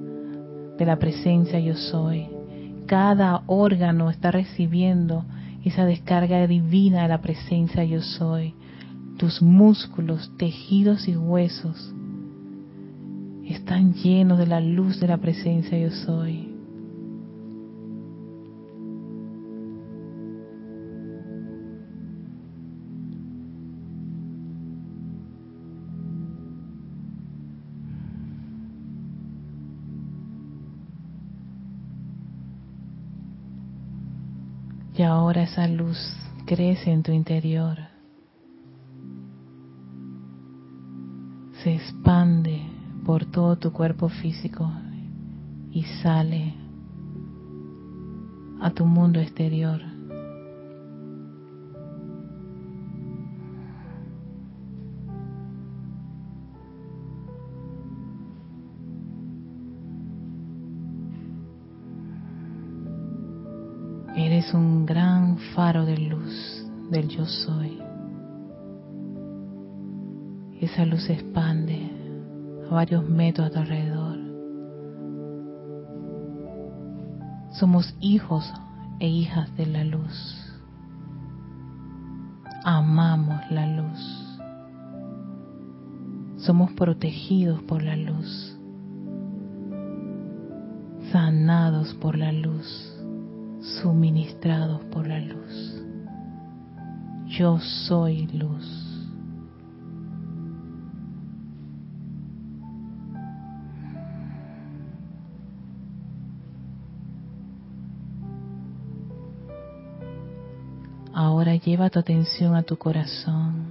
[0.77, 2.27] de la presencia yo soy.
[2.87, 5.23] Cada órgano está recibiendo
[5.63, 8.53] esa descarga divina de la presencia yo soy.
[9.17, 11.93] Tus músculos, tejidos y huesos
[13.53, 16.53] están llenos de la luz de la presencia yo soy.
[34.97, 35.97] Y ahora esa luz
[36.47, 37.77] crece en tu interior.
[41.63, 42.66] Se expande
[43.07, 44.69] por todo tu cuerpo físico
[45.71, 46.53] y sale
[48.59, 49.79] a tu mundo exterior.
[64.17, 67.79] Eres un gran faro de luz del yo soy.
[70.59, 71.13] Esa luz se
[72.69, 74.17] varios metros a tu alrededor.
[77.51, 78.51] Somos hijos
[78.99, 80.37] e hijas de la luz.
[82.63, 84.39] Amamos la luz.
[86.37, 88.57] Somos protegidos por la luz.
[91.11, 92.93] Sanados por la luz.
[93.81, 95.83] Suministrados por la luz.
[97.27, 98.86] Yo soy luz.
[111.55, 113.65] Lleva tu atención a tu corazón,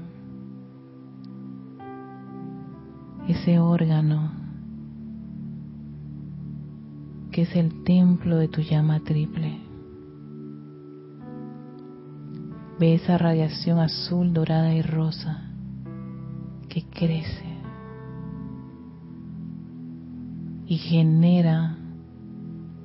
[3.29, 4.33] ese órgano
[7.31, 9.61] que es el templo de tu llama triple.
[12.79, 15.51] Ve esa radiación azul, dorada y rosa
[16.69, 17.57] que crece
[20.67, 21.77] y genera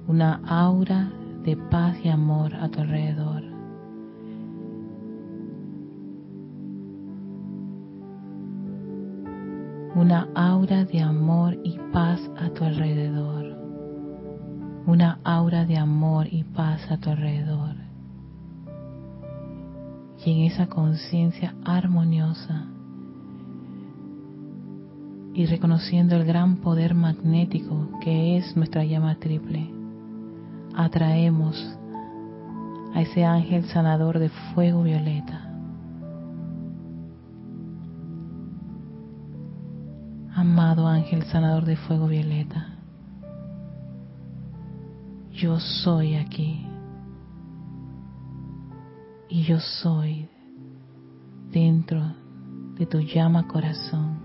[0.08, 1.12] una aura
[1.44, 3.41] de paz y amor a tu alrededor.
[10.02, 13.56] Una aura de amor y paz a tu alrededor.
[14.88, 17.76] Una aura de amor y paz a tu alrededor.
[20.26, 22.66] Y en esa conciencia armoniosa
[25.36, 29.70] y reconociendo el gran poder magnético que es nuestra llama triple,
[30.76, 31.78] atraemos
[32.96, 35.51] a ese ángel sanador de fuego violeta.
[40.42, 42.70] Amado ángel sanador de fuego violeta,
[45.32, 46.66] yo soy aquí
[49.30, 50.28] y yo soy
[51.52, 52.02] dentro
[52.76, 54.18] de tu llama corazón.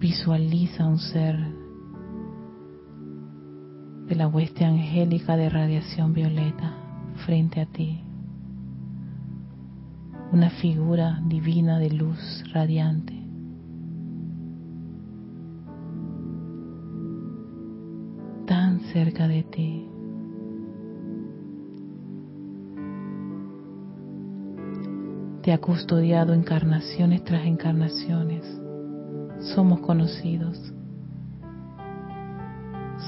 [0.00, 1.38] Visualiza un ser
[4.08, 6.74] de la hueste angélica de radiación violeta
[7.24, 8.02] frente a ti.
[10.34, 13.14] Una figura divina de luz radiante.
[18.44, 19.88] Tan cerca de ti.
[25.42, 28.44] Te ha custodiado encarnaciones tras encarnaciones
[29.54, 30.58] somos conocidos,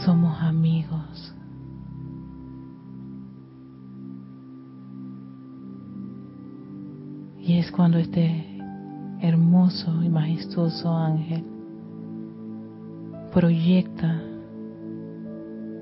[0.04, 1.34] somos amigos.
[7.46, 8.44] Y es cuando este
[9.20, 11.44] hermoso y majestuoso ángel
[13.32, 14.20] proyecta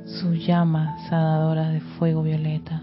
[0.04, 2.82] su llama sanadora de fuego violeta,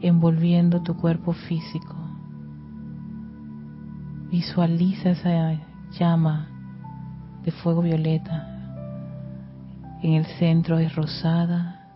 [0.00, 1.94] envolviendo tu cuerpo físico.
[4.30, 5.60] Visualiza esa
[5.98, 6.48] llama
[7.44, 8.48] de fuego violeta.
[10.02, 11.90] En el centro es rosada,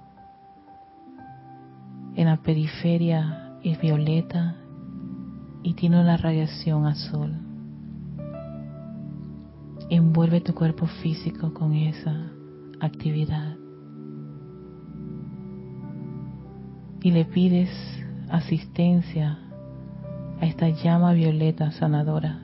[2.16, 4.54] en la periferia es violeta
[5.68, 7.30] y tiene una radiación azul.
[9.90, 12.32] Envuelve tu cuerpo físico con esa
[12.80, 13.54] actividad.
[17.02, 17.68] Y le pides
[18.30, 19.38] asistencia
[20.40, 22.40] a esta llama violeta sanadora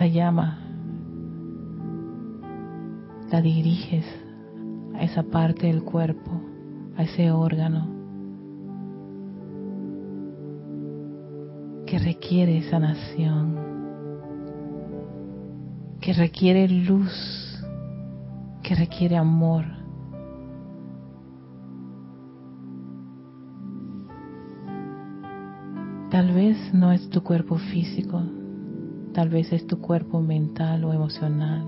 [0.00, 0.58] esta llama
[3.32, 4.04] la diriges
[4.94, 6.30] a esa parte del cuerpo,
[6.96, 7.89] a ese órgano
[12.02, 13.56] requiere sanación,
[16.00, 17.62] que requiere luz,
[18.62, 19.64] que requiere amor.
[26.10, 28.22] Tal vez no es tu cuerpo físico,
[29.12, 31.66] Tal vez es tu cuerpo mental o emocional.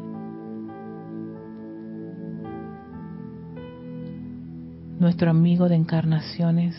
[5.01, 6.76] Nuestro amigo de encarnaciones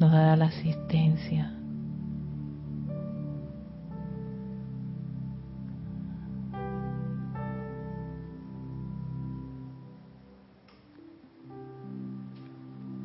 [0.00, 1.59] nos dará la asistencia.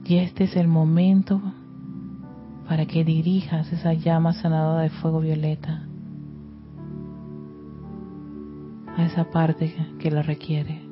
[0.06, 1.42] Y este es el momento
[2.68, 5.88] para que dirijas esa llama sanadora de fuego violeta
[8.96, 10.85] a esa parte que la requiere.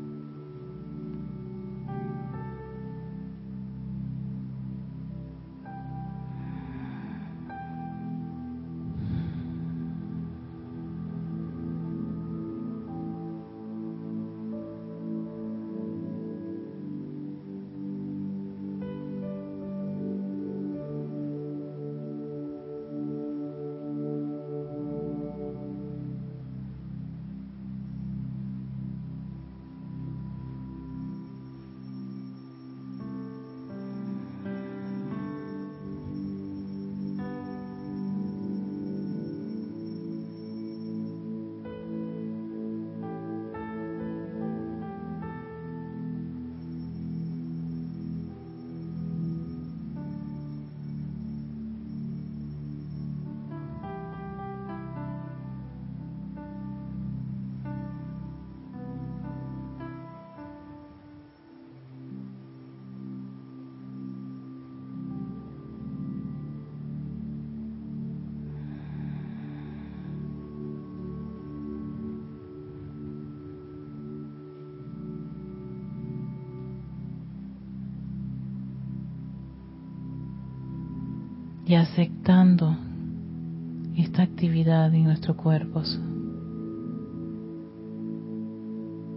[85.23, 86.01] Nuestros cuerpos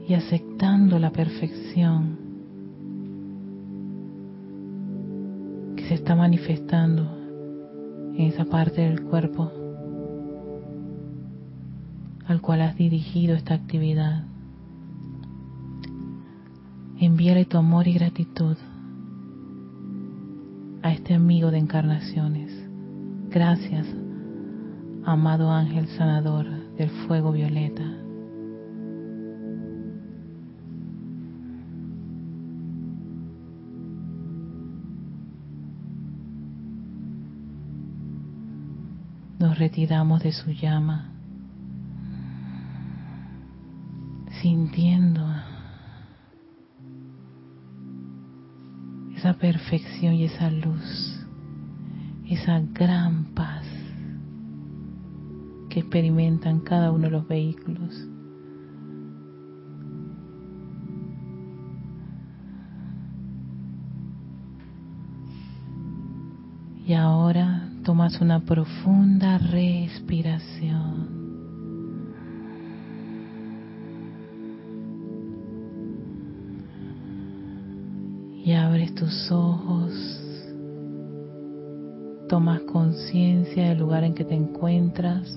[0.07, 2.17] y aceptando la perfección
[5.75, 7.03] que se está manifestando
[8.15, 9.51] en esa parte del cuerpo
[12.29, 14.27] al cual has dirigido esta actividad.
[17.01, 18.57] Envíale tu amor y gratitud
[20.83, 22.53] a este amigo de encarnaciones.
[23.29, 23.87] Gracias,
[25.07, 26.47] amado ángel sanador
[26.77, 27.85] del fuego violeta.
[39.39, 41.13] Nos retiramos de su llama,
[44.43, 45.25] sintiendo
[49.15, 51.25] esa perfección y esa luz,
[52.29, 53.76] esa gran paz
[55.81, 57.95] experimentan cada uno de los vehículos.
[66.87, 71.17] Y ahora tomas una profunda respiración.
[78.47, 79.93] y abres tus ojos,
[82.29, 85.37] tomas conciencia del lugar en que te encuentras.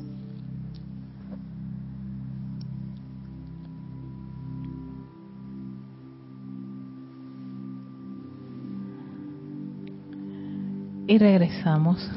[11.10, 12.07] Y regresamos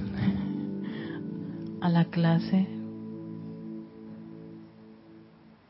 [1.80, 2.66] a la clase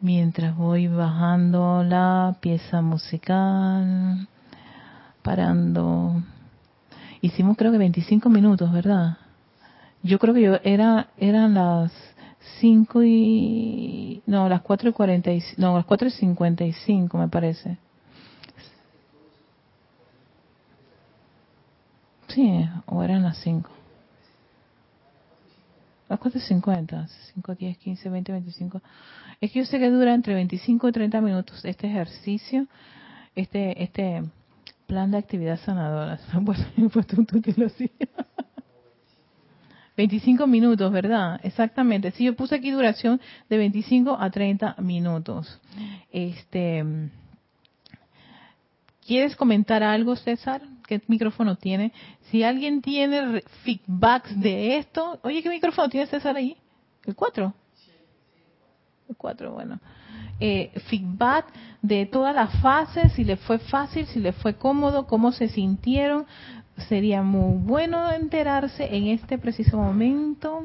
[0.00, 4.26] mientras voy bajando la pieza musical
[5.22, 6.20] parando.
[7.20, 9.18] Hicimos creo que 25 minutos, ¿verdad?
[10.02, 11.92] Yo creo que yo era eran las
[12.58, 17.78] 5 y no, las 4 y 40 no, las 4 y 55 me parece.
[22.34, 22.66] Sí,
[23.32, 23.70] las 5.
[26.08, 28.82] Las 4 y 50, 5, 10, 15, 20, 25.
[29.40, 32.66] Es que yo sé que dura entre 25 y 30 minutos este ejercicio,
[33.34, 34.22] este, este,
[34.86, 36.18] plan de actividad sanadora.
[36.92, 37.68] Pues, tú, tú lo
[39.96, 41.40] 25 minutos, ¿verdad?
[41.42, 42.10] Exactamente.
[42.10, 43.18] Sí, yo puse aquí duración
[43.48, 45.58] de 25 a 30 minutos.
[46.10, 46.84] Este,
[49.06, 50.62] ¿Quieres comentar algo, César?
[50.86, 51.92] ¿Qué micrófono tiene?
[52.30, 56.56] Si alguien tiene feedbacks de esto, oye, ¿qué micrófono tiene César ahí?
[57.04, 57.54] ¿El 4?
[59.08, 59.80] El 4, bueno
[60.44, 61.46] eh, feedback
[61.82, 66.26] de todas las fases, si le fue fácil, si le fue cómodo, cómo se sintieron.
[66.88, 70.64] Sería muy bueno enterarse en este preciso momento.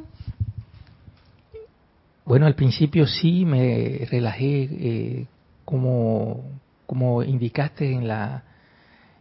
[2.25, 5.25] Bueno, al principio sí me relajé, eh,
[5.63, 6.41] como,
[6.88, 8.43] como indicaste en la,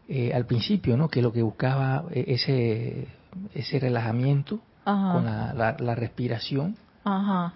[0.08, 1.08] eh, al principio, ¿no?
[1.08, 3.08] Que lo que buscaba eh, ese,
[3.52, 6.76] ese relajamiento con la, la, respiración.
[7.02, 7.54] Ajá.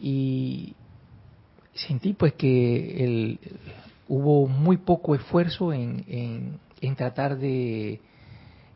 [0.00, 0.74] Y,
[1.74, 3.40] sentí pues que el,
[4.08, 8.00] hubo muy poco esfuerzo en, en, tratar de,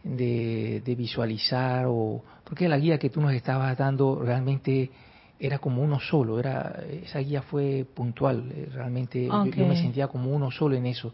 [0.02, 4.90] de, visualizar o porque la guía que tú nos estabas dando realmente
[5.46, 10.30] era como uno solo era esa guía fue puntual eh, realmente yo, me sentía como
[10.30, 11.08] uno solo en eso.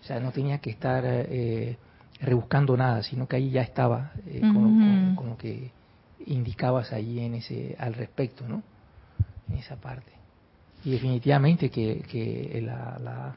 [0.00, 1.76] O sea no tenía que estar eh,
[2.20, 5.70] rebuscando nada sino que ahí ya estaba eh, con, lo que
[6.26, 8.62] indicabas ahí en ese al respecto no
[9.48, 10.12] en esa parte.
[10.84, 13.36] Y definitivamente que, que la, la,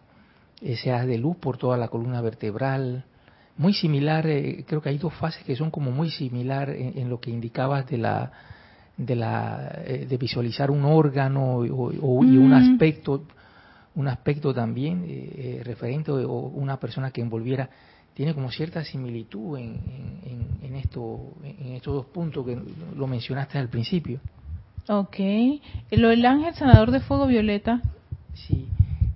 [0.61, 3.05] ese haz de luz por toda la columna vertebral,
[3.57, 7.19] muy similar, eh, creo que hay dos fases que son como muy similar en, lo
[7.19, 8.31] que indicabas de la
[8.99, 13.23] de la eh, de visualizar un órgano o, y un aspecto
[13.95, 17.67] un aspecto también eh, referente o una persona que envolviera
[18.13, 19.79] tiene como cierta similitud en,
[20.25, 22.59] en, en, esto en estos dos puntos que
[22.95, 24.19] lo mencionaste al principio
[24.89, 25.17] Ok.
[25.91, 27.79] ¿Lo del ángel sanador de fuego violeta?
[28.33, 28.67] Sí.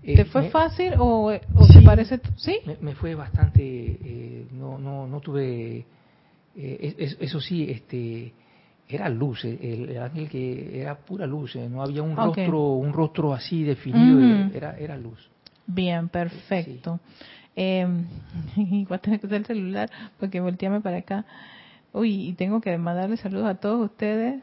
[0.04, 2.20] ¿Te eh, fue fácil o, o te parece?
[2.36, 2.60] Sí.
[2.80, 3.64] Me, fue bastante.
[3.64, 5.86] Eh, no, no, no tuve.
[6.56, 8.34] Eh, eso sí, este,
[8.96, 9.44] era luz.
[9.46, 11.56] El, ángel que era pura luz.
[11.56, 14.50] no había un rostro, un rostro así definido.
[14.54, 15.30] Era, era luz.
[15.66, 17.00] Bien, perfecto.
[17.56, 17.88] Eh,
[18.56, 19.90] voy a tener que usar el celular
[20.20, 21.26] porque volteame para acá.
[21.92, 24.42] Uy, y tengo que mandarle saludos a todos ustedes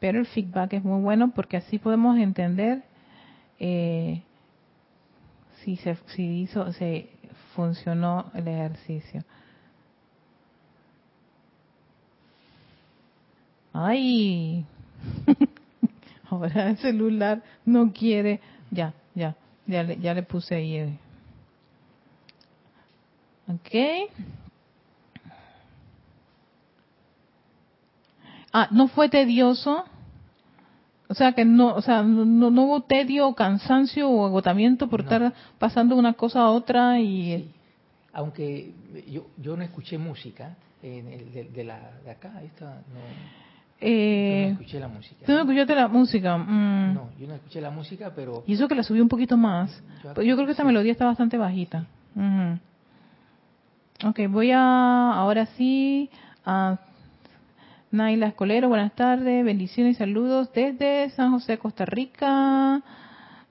[0.00, 2.82] pero el feedback es muy bueno porque así podemos entender
[3.60, 4.22] eh,
[5.62, 7.10] si se si hizo se
[7.54, 9.22] funcionó el ejercicio
[13.72, 14.64] Ay,
[16.30, 18.40] ahora el celular no quiere.
[18.70, 20.76] Ya, ya, ya le, ya le puse ahí.
[20.76, 20.98] eh.
[23.48, 24.10] Ok.
[28.52, 29.84] Ah, ¿no fue tedioso?
[31.08, 35.00] O sea, que no, o sea, no, no- no hubo tedio, cansancio o agotamiento por
[35.00, 35.04] No.
[35.04, 37.36] estar pasando una cosa a otra y...
[37.38, 37.50] Sí.
[38.12, 38.72] Aunque
[39.08, 43.00] yo, yo no escuché música en el- de, de la de acá, esta no,
[43.80, 45.26] yo Eh, no escuché la música.
[45.26, 46.36] ¿Tú no escuchaste la música?
[46.38, 46.94] Mm.
[46.94, 49.82] No, yo no escuché la música, pero Y eso que la subí un poquito más.
[50.04, 50.66] Yo- creo que esta sí.
[50.66, 51.86] melodía está bastante bajita.
[52.14, 52.58] Ujú.
[54.08, 56.08] Ok, voy a, ahora sí,
[56.44, 56.78] a
[57.90, 62.80] Naila Escolero, buenas tardes, bendiciones y saludos desde San José, Costa Rica.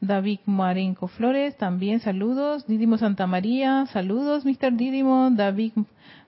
[0.01, 2.65] David Marenco Flores, también saludos.
[2.67, 4.71] Didimo Santa María, saludos, Mr.
[4.73, 5.29] Didimo.
[5.31, 5.73] David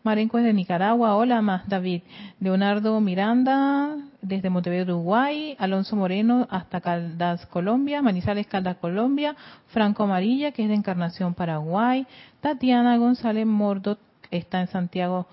[0.04, 2.02] Marenco es de Nicaragua, hola más, David.
[2.40, 5.56] Leonardo Miranda, desde Montevideo, Uruguay.
[5.58, 8.02] Alonso Moreno, hasta Caldas, Colombia.
[8.02, 9.36] Manizales, Caldas, Colombia.
[9.68, 12.06] Franco Amarilla, que es de Encarnación, Paraguay.
[12.42, 14.00] Tatiana González Mordot,
[14.32, 15.28] está en Santiago,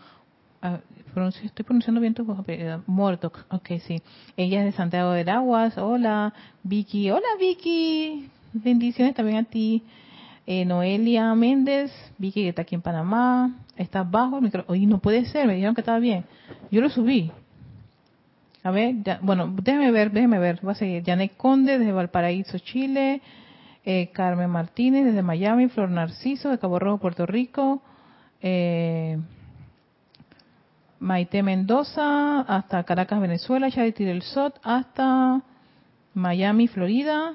[1.26, 2.82] estoy pronunciando bien tu apellido.
[2.86, 4.00] Murdoch, ok, sí.
[4.36, 5.76] Ella es de Santiago del Aguas.
[5.76, 7.10] Hola, Vicky.
[7.10, 8.28] Hola, Vicky.
[8.52, 9.82] Bendiciones también a ti.
[10.46, 13.56] Eh, Noelia Méndez, Vicky que está aquí en Panamá.
[13.76, 14.64] Está bajo el micro.
[14.68, 16.24] Oye, no puede ser, me dijeron que estaba bien.
[16.70, 17.30] Yo lo subí.
[18.62, 20.66] A ver, ya- bueno, déjeme ver, déjeme ver.
[20.66, 21.02] Va a seguir.
[21.04, 23.20] Janet Conde desde Valparaíso, Chile.
[23.84, 25.68] Eh, Carmen Martínez desde Miami.
[25.68, 27.82] Flor Narciso de Cabo Rojo, Puerto Rico.
[28.42, 29.18] Eh,
[31.01, 35.42] Maite Mendoza hasta Caracas, Venezuela, Charity del Sot hasta
[36.14, 37.34] Miami, Florida.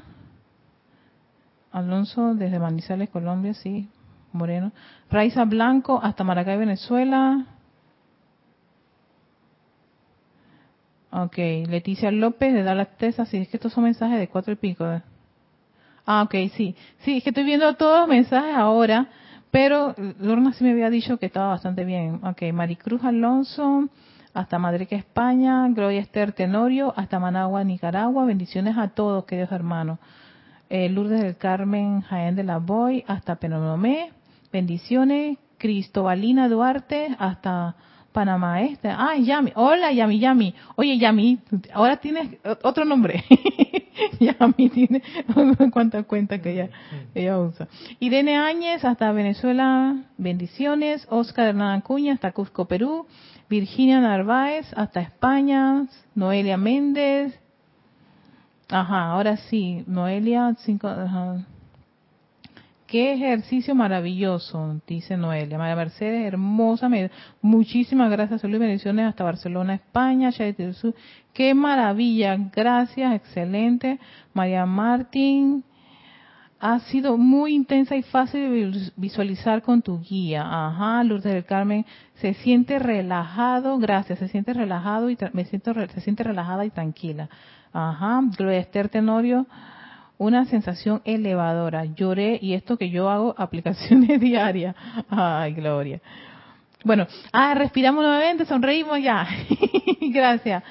[1.72, 3.90] Alonso desde Manizales, Colombia, sí,
[4.32, 4.72] Moreno.
[5.10, 7.48] Raiza Blanco hasta Maracay, Venezuela.
[11.12, 11.38] Ok,
[11.68, 13.30] Leticia López de Dallas, Texas.
[13.30, 14.86] Sí, es que estos son mensajes de cuatro y pico.
[14.86, 15.02] ¿eh?
[16.06, 16.76] Ah, ok, sí.
[17.00, 19.08] Sí, es que estoy viendo todos los mensajes ahora,
[19.54, 22.22] pero Lorna sí me había dicho que estaba bastante bien.
[22.24, 23.88] Ok, Maricruz Alonso,
[24.34, 28.26] hasta Madrid, España, Gloria Esther Tenorio, hasta Managua, Nicaragua.
[28.26, 30.00] Bendiciones a todos, queridos hermanos.
[30.72, 34.12] Eh, Lourdes del Carmen, Jaén de la Boy, hasta Penonomé.
[34.52, 35.38] Bendiciones.
[35.60, 37.76] Cristobalina Duarte, hasta
[38.14, 38.88] Panamá Este.
[38.90, 39.52] Ah, Yami.
[39.56, 40.54] Hola, Yami, Yami.
[40.76, 41.40] Oye, Yami,
[41.74, 43.24] ahora tienes otro nombre.
[44.20, 45.02] Yami tiene
[45.72, 46.70] cuántas cuentas que ella,
[47.14, 47.68] ella usa.
[48.00, 51.06] Irene Áñez, hasta Venezuela, bendiciones.
[51.10, 53.08] Oscar Hernán Acuña, hasta Cusco, Perú.
[53.50, 55.88] Virginia Narváez, hasta España.
[56.16, 57.38] Noelia Méndez.
[58.70, 59.84] Ajá, ahora sí.
[59.88, 61.46] Noelia, cinco, ajá.
[62.94, 65.58] Qué ejercicio maravilloso, dice Noelia.
[65.58, 66.88] María Mercedes, hermosa.
[67.42, 68.42] Muchísimas gracias.
[68.42, 70.30] Salud y bendiciones hasta Barcelona, España.
[71.34, 72.38] Qué maravilla.
[72.56, 74.00] Gracias, excelente.
[74.36, 75.64] María Martín.
[76.60, 80.44] Ha sido muy intensa y fácil de vis- visualizar con tu guía.
[80.46, 81.88] Ajá, Lourdes del Carmen.
[82.22, 84.20] Se siente relajado, gracias.
[84.20, 87.28] Se siente relajado y me siento se siente relajada y tranquila.
[87.74, 89.48] Ajá, Gloria Esther Tenorio
[90.24, 91.86] una sensación elevadora.
[91.86, 94.76] Lloré y esto que yo hago aplicaciones diarias.
[95.10, 96.02] Ay, Gloria.
[96.86, 99.28] Bueno, ah, respiramos nuevamente, sonreímos ya.
[100.02, 100.64] Gracias.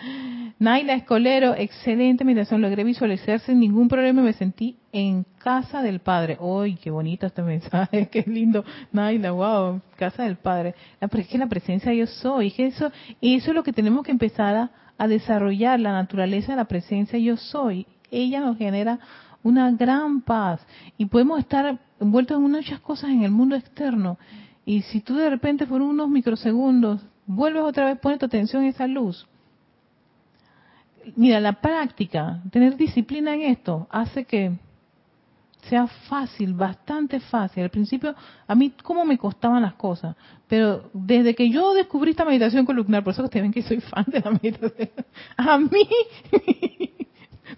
[0.58, 2.60] Naila Escolero, excelente meditación.
[2.60, 6.38] Logré visualizar sin ningún problema me sentí en casa del Padre.
[6.40, 8.08] ¡Ay, qué bonito este mensaje!
[8.12, 8.64] ¡Qué lindo!
[8.92, 10.74] Naila, wow, casa del Padre.
[11.00, 12.48] La, es que la presencia yo soy.
[12.48, 16.52] Es que eso, eso es lo que tenemos que empezar a, a desarrollar, la naturaleza
[16.52, 17.86] de la presencia yo soy.
[18.10, 19.00] Ella nos genera
[19.42, 20.64] una gran paz
[20.96, 24.18] y podemos estar envueltos en muchas cosas en el mundo externo
[24.64, 28.68] y si tú de repente por unos microsegundos vuelves otra vez, pones tu atención en
[28.68, 29.26] esa luz.
[31.16, 34.52] Mira, la práctica, tener disciplina en esto, hace que
[35.68, 37.64] sea fácil, bastante fácil.
[37.64, 38.14] Al principio,
[38.46, 40.16] a mí, cómo me costaban las cosas.
[40.48, 44.04] Pero desde que yo descubrí esta meditación columnar, por eso ustedes ven que soy fan
[44.06, 44.90] de la meditación,
[45.36, 45.88] a mí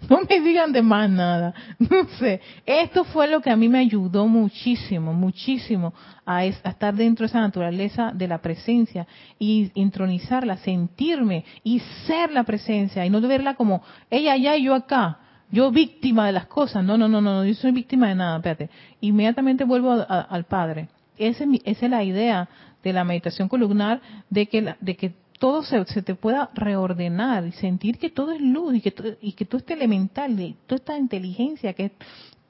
[0.09, 1.53] no me digan de más nada.
[1.79, 2.41] No sé.
[2.65, 5.93] Esto fue lo que a mí me ayudó muchísimo, muchísimo
[6.25, 9.07] a, es- a estar dentro de esa naturaleza de la presencia
[9.39, 14.75] y intronizarla, sentirme y ser la presencia y no verla como ella allá y yo
[14.75, 15.19] acá.
[15.51, 16.83] Yo víctima de las cosas.
[16.83, 18.69] No, no, no, no, yo soy víctima de nada, espérate.
[19.01, 20.89] Inmediatamente vuelvo al Padre.
[21.17, 22.49] Ese esa es la idea
[22.83, 27.45] de la meditación columnar, de que, la- de que todo se, se te pueda reordenar
[27.45, 30.77] y sentir que todo es luz y que, y que todo este elemental, de toda
[30.77, 31.91] esta inteligencia que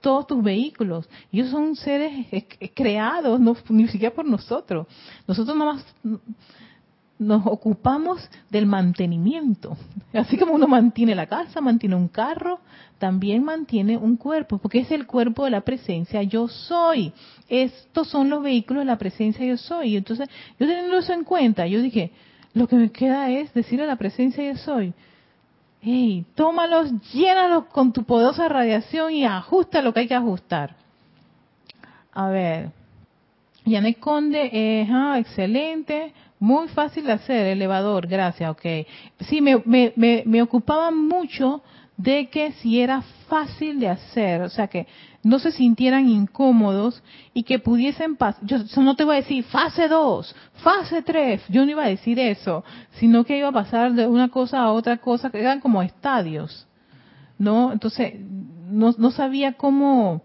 [0.02, 2.28] todos tus vehículos, ellos son seres
[2.76, 4.86] creados, no, ni siquiera por nosotros.
[5.28, 5.86] Nosotros nada más
[7.18, 9.76] nos ocupamos del mantenimiento.
[10.14, 12.60] Así como uno mantiene la casa, mantiene un carro,
[13.00, 17.12] también mantiene un cuerpo, porque es el cuerpo de la presencia yo soy.
[17.50, 19.98] Estos son los vehículos de la presencia yo soy.
[19.98, 20.30] Entonces,
[20.60, 22.12] yo teniendo eso en cuenta, yo dije,
[22.56, 24.94] lo que me queda es decirle a la presencia yo soy,
[25.82, 30.76] hey, tómalos, llénalos con tu poderosa radiación y ajusta lo que hay que ajustar.
[32.14, 32.72] A ver,
[33.66, 34.88] Yanek Conde, eh,
[35.18, 36.14] excelente.
[36.40, 38.88] Muy fácil de hacer, elevador, gracias, ok.
[39.22, 41.62] Sí, me, me, me, me ocupaba mucho
[41.98, 44.88] de que si era fácil de hacer, o sea, que
[45.24, 47.02] no se sintieran incómodos
[47.34, 48.46] y que pudiesen pasar.
[48.46, 52.20] Yo no te voy a decir fase 2, fase 3, yo no iba a decir
[52.20, 52.64] eso,
[53.00, 56.68] sino que iba a pasar de una cosa a otra cosa, que eran como estadios,
[57.38, 57.72] ¿no?
[57.72, 58.14] Entonces,
[58.70, 60.22] no, no sabía cómo.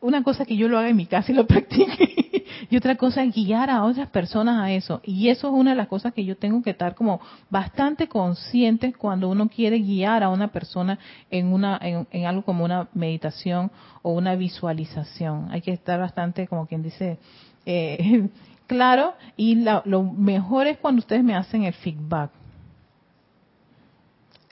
[0.00, 2.35] Una cosa que yo lo haga en mi casa y lo practique
[2.70, 5.00] y otra cosa es guiar a otras personas a eso.
[5.04, 8.92] Y eso es una de las cosas que yo tengo que estar como bastante consciente
[8.92, 10.98] cuando uno quiere guiar a una persona
[11.30, 13.70] en, una, en, algo como una meditación
[14.02, 15.48] o una visualización.
[15.50, 17.18] Hay que estar bastante, como quien dice,
[17.64, 18.28] eh,
[18.66, 19.14] claro.
[19.36, 22.30] Y lo mejor es cuando ustedes me hacen el feedback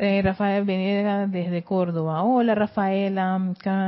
[0.04, 2.22] eh, Rafael Venegas desde Córdoba.
[2.22, 3.38] Hola Rafaela,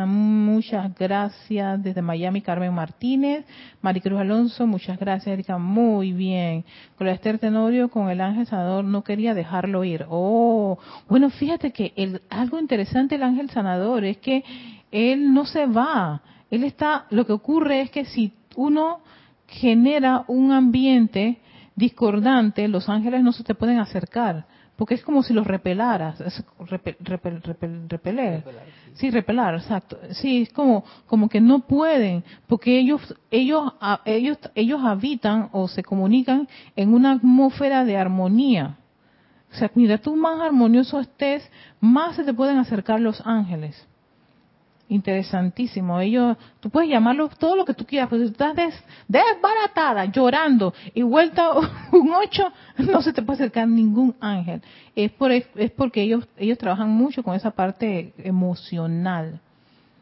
[0.06, 1.82] muchas gracias.
[1.82, 3.44] Desde Miami, Carmen Martínez.
[3.82, 5.58] Maricruz Alonso, muchas gracias, Erika.
[5.58, 6.64] Muy bien.
[6.96, 10.06] Con la Esther Tenorio, con el ángel sanador, no quería dejarlo ir.
[10.08, 14.42] Oh, bueno, fíjate que el, algo interesante el ángel sanador es que
[14.90, 16.22] él no se va.
[16.50, 19.00] Él está, lo que ocurre es que si uno
[19.46, 21.38] genera un ambiente
[21.74, 24.46] discordante, los ángeles no se te pueden acercar
[24.76, 28.44] porque es como si los repelaras, es repeler.
[28.94, 29.10] sí.
[29.10, 29.98] repelar, exacto.
[30.10, 33.72] Sí, es como como que no pueden, porque ellos ellos
[34.04, 38.76] ellos ellos habitan o se comunican en una atmósfera de armonía.
[39.50, 41.50] O sea, mira, tú más armonioso estés,
[41.80, 43.86] más se te pueden acercar los ángeles.
[44.88, 45.98] Interesantísimo.
[45.98, 48.54] Ellos, tú puedes llamarlo todo lo que tú quieras, pero si estás
[49.08, 51.50] desbaratada, llorando y vuelta
[51.92, 54.62] un ocho, no se te puede acercar ningún ángel.
[54.94, 59.40] Es, por, es porque ellos, ellos trabajan mucho con esa parte emocional.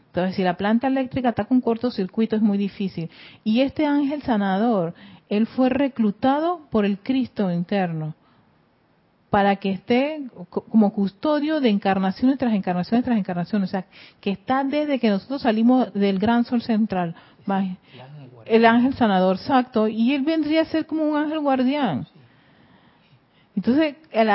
[0.09, 3.11] Entonces, si la planta eléctrica está con cortocircuito es muy difícil.
[3.43, 4.95] Y este ángel sanador,
[5.29, 8.15] él fue reclutado por el Cristo interno
[9.35, 10.23] para que esté
[10.71, 13.85] como custodio de encarnaciones tras encarnaciones tras encarnaciones, o sea,
[14.21, 17.17] que está desde que nosotros salimos del gran sol central,
[18.47, 22.07] el ángel sanador, exacto, y él vendría a ser como un ángel guardián.
[23.57, 24.31] Entonces, el,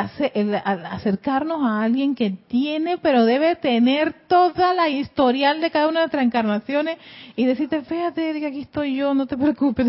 [0.55, 6.03] acercarnos a alguien que tiene, pero debe tener toda la historial de cada una de
[6.05, 6.97] nuestras encarnaciones
[7.35, 9.87] y decirte, fíjate, aquí estoy yo, no te preocupes,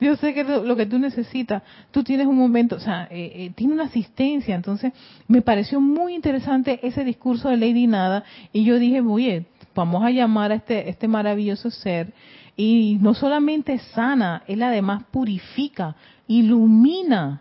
[0.00, 3.32] yo sé que lo, lo, que tú necesitas, tú tienes un momento, o sea, eh,
[3.34, 4.54] eh, tiene una asistencia.
[4.54, 4.92] Entonces,
[5.26, 10.10] me pareció muy interesante ese discurso de Lady Nada y yo dije, oye, vamos a
[10.10, 12.12] llamar a este, este maravilloso ser
[12.56, 15.96] y no solamente sana, él además purifica,
[16.28, 17.40] ilumina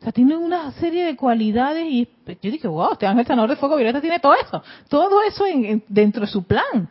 [0.00, 2.08] o sea, tiene una serie de cualidades y
[2.40, 5.82] yo dije, wow, este ángel sanador de fuego violeta tiene todo eso, todo eso en,
[5.88, 6.88] dentro de su plan.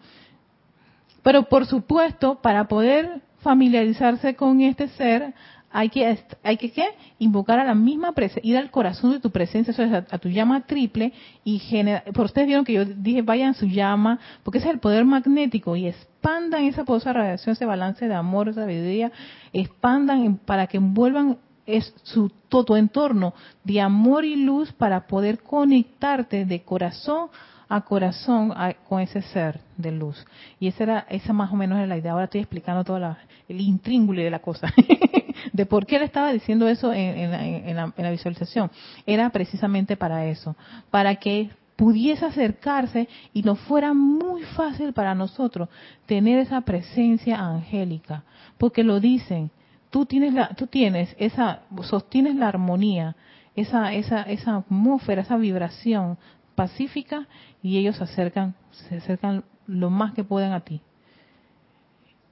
[1.24, 5.34] Pero por supuesto, para poder familiarizarse con este ser,
[5.70, 6.86] hay que, hay que ¿qué?
[7.20, 11.14] invocar a la misma presencia, ir al corazón de tu presencia, a, tu llama triple
[11.44, 14.80] y generar, por ustedes vieron que yo dije vayan su llama, porque ese es el
[14.80, 19.12] poder magnético y expandan esa poderosa radiación, ese balance de amor, sabiduría,
[19.54, 21.38] expandan para que envuelvan
[21.68, 27.30] es su todo entorno de amor y luz para poder conectarte de corazón
[27.70, 28.54] a corazón
[28.88, 30.26] con ese ser de luz.
[30.60, 32.14] Y esa era esa más o menos era la idea.
[32.14, 33.18] Ahora estoy explicando todo
[33.50, 34.74] el intríngulo de la cosa,
[35.54, 38.72] de por qué él estaba diciendo eso en, la, visualización.
[39.06, 40.56] Era precisamente para eso,
[40.90, 45.70] para que pudiese acercarse y nos fuera muy fácil para nosotros
[46.06, 48.24] tener esa presencia angélica,
[48.58, 49.52] porque lo dicen,
[49.98, 53.16] tú tienes la, tú tienes esa, sostienes la armonía,
[53.56, 56.20] esa, esa, esa atmósfera, esa vibración
[56.54, 57.28] pacífica
[57.64, 60.82] y ellos se acercan, se acercan lo más que puedan a ti.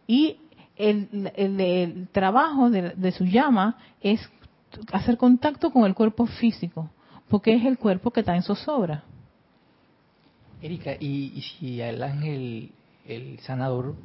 [0.05, 0.37] Y
[0.75, 4.21] el, el, trabajo de, su llama es
[4.91, 6.91] hacer contacto con el cuerpo físico,
[7.29, 9.05] porque es el cuerpo que está en zozobra.
[10.61, 12.73] Erika, y, y si el ángel,
[13.07, 13.95] el sanador,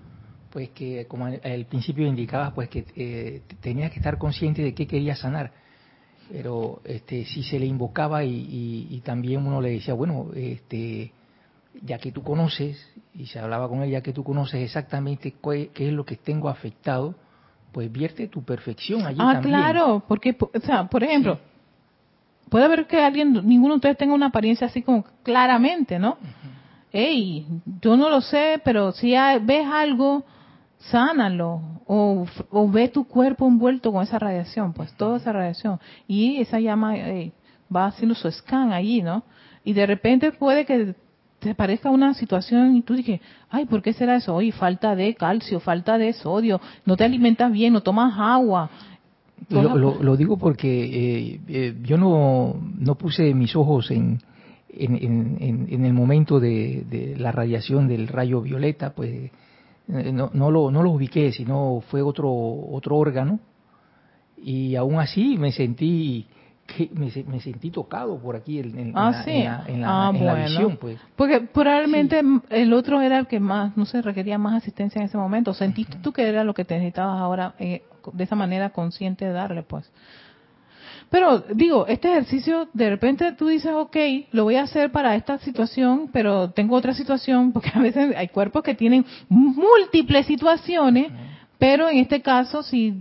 [0.50, 4.86] pues que como al principio indicabas, pues que eh, tenías que estar consciente de qué
[4.86, 5.52] querías sanar.
[6.30, 11.12] Pero este, si se le invocaba y, también uno le decía, bueno, este,
[11.82, 12.78] ya que tú conoces,
[13.14, 16.48] y se hablaba con él, ya que tú conoces exactamente qué, es lo que tengo
[16.48, 17.14] afectado,
[17.72, 21.38] pues vierte tu perfección allí ah, claro, porque, o sea, por ejemplo,
[22.48, 26.16] puede haber que alguien, ninguno de ustedes tenga una apariencia así como claramente, ¿no?
[26.92, 27.46] Ey,
[27.80, 30.24] yo no lo sé, pero si ves algo,
[30.80, 31.60] sánalo.
[31.86, 35.78] O, o ve tu cuerpo envuelto con esa radiación, pues toda esa radiación.
[36.06, 36.94] Y esa llama
[37.74, 39.24] va haciendo su scan allí, ¿no?
[39.64, 40.94] Y de repente puede que
[41.40, 44.34] te parezca una situación y tú dices, ay, ¿por qué será eso?
[44.34, 48.70] Oye, falta de calcio, falta de sodio, no te alimentas bien, no tomas agua.
[49.48, 54.20] Lo, digo porque eh, eh, yo no, no puse mis ojos en,
[54.68, 59.30] en, en, el momento de, de, la radiación del rayo violeta, pues eh,
[59.90, 63.40] no, no, lo, no lo ubiqué, sino fue otro, otro órgano.
[64.36, 66.26] Y aún así me sentí
[66.92, 70.98] me, me, sentí tocado por aquí en, ah, la, ah, visión, pues.
[71.16, 75.16] Porque probablemente el otro era el que más, no sé, requería más asistencia en ese
[75.16, 75.54] momento.
[75.54, 77.82] ¿Sentiste tú que era lo que te necesitabas ahora eh,
[78.12, 79.90] de esa manera consciente de darle, pues?
[81.10, 83.96] Pero digo, este ejercicio, de repente tú dices, ok,
[84.30, 88.28] lo voy a hacer para esta situación, pero tengo otra situación, porque a veces hay
[88.28, 91.12] cuerpos que tienen múltiples situaciones,
[91.58, 92.94] pero en este caso, si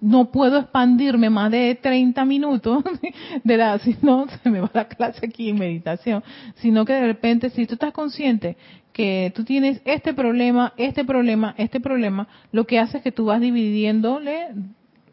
[0.00, 2.84] no puedo expandirme más de 30 minutos
[3.44, 6.22] de la, si no, se me va la clase aquí en meditación,
[6.56, 8.56] sino que de repente, si tú estás consciente
[8.92, 13.26] que tú tienes este problema, este problema, este problema, lo que hace es que tú
[13.26, 14.48] vas dividiéndole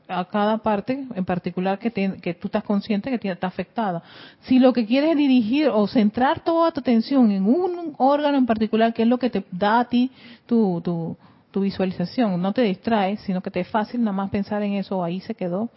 [0.08, 4.04] a cada parte en particular que, que tú estás consciente que está afectada.
[4.42, 8.46] Si lo que quieres es dirigir o centrar toda tu atención en un órgano en
[8.46, 10.12] particular, que es lo que te da a ti
[10.46, 11.18] tu, tu,
[11.60, 15.22] visualización, no te distraes, sino que te es fácil nada más pensar en eso, ahí
[15.22, 15.70] se quedó.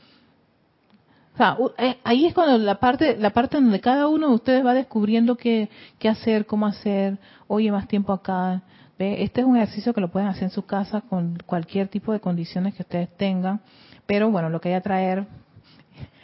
[1.35, 4.67] O sea, eh, ahí es cuando la parte, la parte donde cada uno de ustedes
[4.67, 5.69] va descubriendo qué,
[6.01, 7.17] qué hacer, cómo hacer,
[7.47, 8.63] oye, más tiempo acá.
[8.99, 9.23] ¿Ve?
[9.23, 12.19] Este es un ejercicio que lo pueden hacer en su casa con cualquier tipo de
[12.19, 13.61] condiciones que ustedes tengan.
[14.09, 15.27] Pero bueno, lo que voy a traer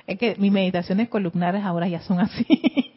[0.07, 2.47] es que mis meditaciones columnares ahora ya son así.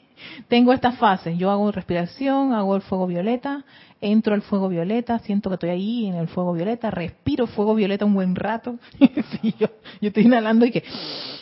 [0.47, 1.37] Tengo estas fases.
[1.37, 3.65] Yo hago respiración, hago el fuego violeta,
[3.99, 8.05] entro al fuego violeta, siento que estoy ahí en el fuego violeta, respiro fuego violeta
[8.05, 8.79] un buen rato.
[9.59, 9.67] yo,
[9.99, 10.85] estoy inhalando y que,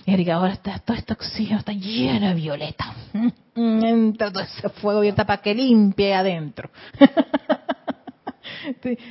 [0.07, 2.95] Erika, ahora está, todo este oxígeno está lleno de violeta.
[3.53, 6.71] Entra todo ese fuego violeta para que limpie adentro.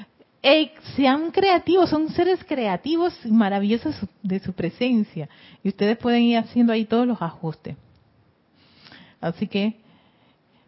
[0.95, 5.29] sean creativos, son seres creativos y maravillosos de su presencia.
[5.63, 7.77] Y ustedes pueden ir haciendo ahí todos los ajustes.
[9.21, 9.77] Así que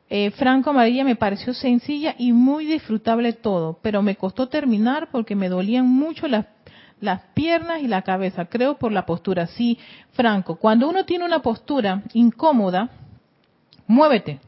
[0.09, 5.37] eh, Franco Amarilla me pareció sencilla y muy disfrutable todo, pero me costó terminar porque
[5.37, 6.47] me dolían mucho las,
[7.01, 9.47] las piernas y la cabeza, creo por la postura.
[9.47, 9.79] Sí,
[10.13, 12.89] Franco, cuando uno tiene una postura incómoda,
[13.87, 14.41] muévete.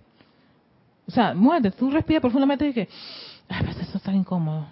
[1.07, 2.89] O sea, muévete, tú respiras profundamente y que,
[3.49, 4.66] ay, pues esto está incómodo.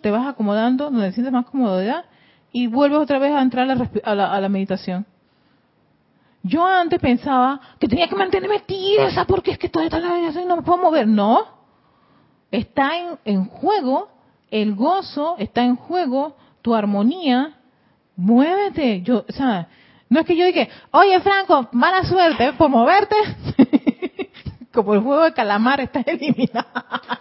[0.00, 2.04] te vas acomodando donde sientes más comodidad
[2.52, 5.06] y vuelves otra vez a entrar a la, a la meditación.
[6.42, 10.56] Yo antes pensaba que tenía que mantenerme tiesa porque es que toda esta y no
[10.56, 11.06] me puedo mover.
[11.06, 11.44] No.
[12.50, 14.08] Está en, en juego
[14.50, 17.58] el gozo, está en juego tu armonía.
[18.16, 19.02] Muévete.
[19.02, 19.68] Yo, o sea,
[20.08, 23.16] no es que yo diga, oye Franco, mala suerte por moverte.
[24.72, 26.66] Como el juego de calamar está eliminado.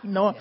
[0.03, 0.35] no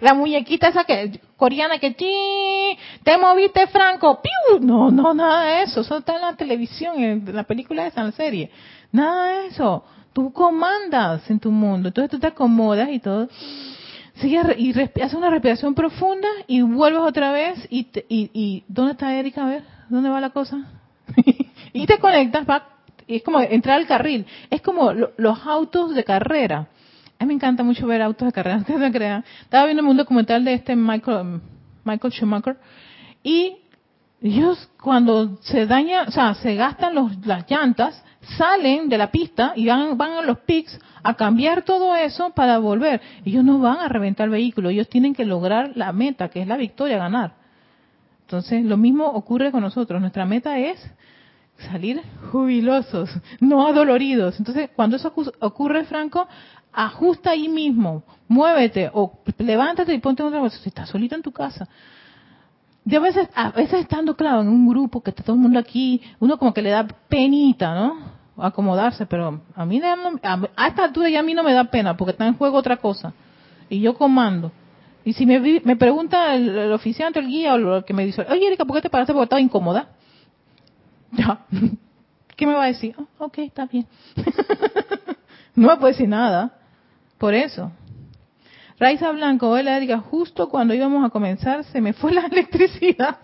[0.00, 4.60] la muñequita esa que coreana que te moviste Franco, ¡piu!
[4.60, 8.10] no, no, nada de eso, eso está en la televisión, en la película de esa
[8.12, 8.50] serie,
[8.92, 13.28] nada de eso, tú comandas en tu mundo, entonces tú te acomodas y todo,
[14.14, 19.14] sigue y haces una respiración profunda y vuelves otra vez y, y, y ¿dónde está
[19.14, 19.44] Erika?
[19.44, 20.66] A ver, ¿dónde va la cosa?
[21.72, 22.66] y te conectas, va,
[23.16, 26.68] es como entrar al carril, es como los autos de carrera
[27.20, 29.24] a mí me encanta mucho ver autos de carreras, no se crean.
[29.42, 31.42] Estaba viendo un documental de este Michael,
[31.84, 32.56] Michael Schumacher
[33.22, 33.58] y
[34.22, 38.02] ellos cuando se daña, o sea, se gastan los, las llantas,
[38.38, 42.58] salen de la pista y van, van a los pits a cambiar todo eso para
[42.58, 43.02] volver.
[43.24, 46.46] Ellos no van a reventar el vehículo, ellos tienen que lograr la meta, que es
[46.46, 47.34] la victoria, ganar.
[48.22, 50.00] Entonces, lo mismo ocurre con nosotros.
[50.00, 50.78] Nuestra meta es
[51.60, 54.38] salir jubilosos, no adoloridos.
[54.38, 56.26] Entonces, cuando eso ocurre, Franco,
[56.72, 60.58] ajusta ahí mismo, muévete o levántate y ponte otra cosa.
[60.58, 61.68] Si estás solito en tu casa.
[62.84, 65.58] Yo a veces, a veces estando claro en un grupo que está todo el mundo
[65.58, 68.20] aquí, uno como que le da penita, ¿no?
[68.38, 72.12] Acomodarse, pero a mí a esta altura ya a mí no me da pena porque
[72.12, 73.12] está en juego otra cosa.
[73.68, 74.50] Y yo comando.
[75.04, 78.46] Y si me, me pregunta el, oficiante, el guía o lo que me dice, oye
[78.46, 79.12] Erika, ¿por qué te paraste?
[79.12, 79.88] Porque estaba incómoda.
[81.12, 81.46] Ya.
[82.36, 82.94] ¿Qué me va a decir?
[82.98, 83.86] Oh, ok, está bien.
[85.54, 86.56] no me puede decir nada.
[87.18, 87.70] Por eso.
[88.80, 93.18] Raiza Blanco, hola Erika, justo cuando íbamos a comenzar se me fue la electricidad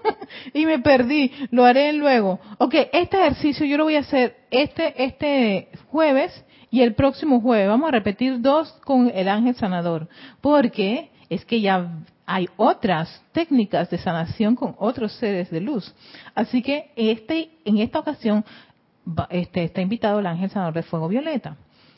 [0.54, 2.40] y me perdí, lo haré luego.
[2.56, 6.32] Ok, este ejercicio yo lo voy a hacer este, este jueves
[6.70, 7.68] y el próximo jueves.
[7.68, 10.08] Vamos a repetir dos con el ángel sanador,
[10.40, 11.90] porque es que ya
[12.26, 15.92] hay otras técnicas de sanación con otros seres de luz.
[16.34, 18.44] Así que este, en esta ocasión
[19.30, 21.56] este, está invitado el ángel sanador de fuego violeta.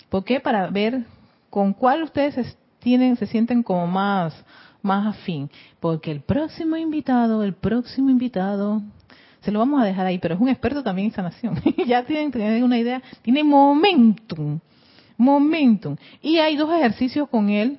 [0.09, 0.41] ¿Por qué?
[0.41, 1.05] Para ver
[1.51, 4.35] con cuál ustedes tienen, se sienten como más,
[4.83, 5.51] más afín.
[5.81, 8.83] Porque el próximo invitado, el próximo invitado,
[9.41, 11.61] se lo vamos a dejar ahí, pero es un experto también en sanación.
[11.87, 14.61] ya tienen, tienen una idea, tiene momentum,
[15.19, 15.97] momentum.
[16.23, 17.79] Y hay dos ejercicios con él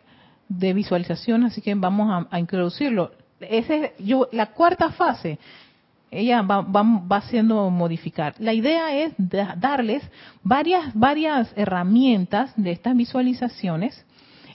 [0.50, 3.12] de visualización, así que vamos a, introducirlo.
[3.40, 5.38] Ese, yo, la cuarta fase,
[6.10, 8.34] ella va, va, haciendo modificar.
[8.40, 10.04] La idea es darles
[10.44, 14.06] varias, varias herramientas de estas visualizaciones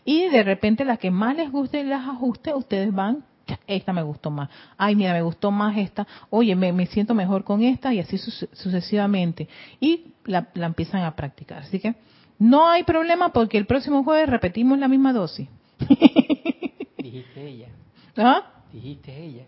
[0.05, 3.25] y de repente la que más les guste las ajuste, ustedes van,
[3.67, 7.45] esta me gustó más, ay mira, me gustó más esta, oye, me, me siento mejor
[7.45, 9.49] con esta y así sucesivamente.
[9.79, 11.59] Y la, la empiezan a practicar.
[11.59, 11.95] Así que
[12.39, 15.49] no hay problema porque el próximo jueves repetimos la misma dosis.
[16.99, 17.69] Dijiste ella.
[18.17, 18.65] ¿Ah?
[18.73, 19.45] Dijiste ella.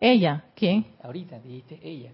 [0.00, 0.44] ¿Ella?
[0.54, 0.86] ¿Quién?
[1.02, 2.10] Ahorita dijiste ella.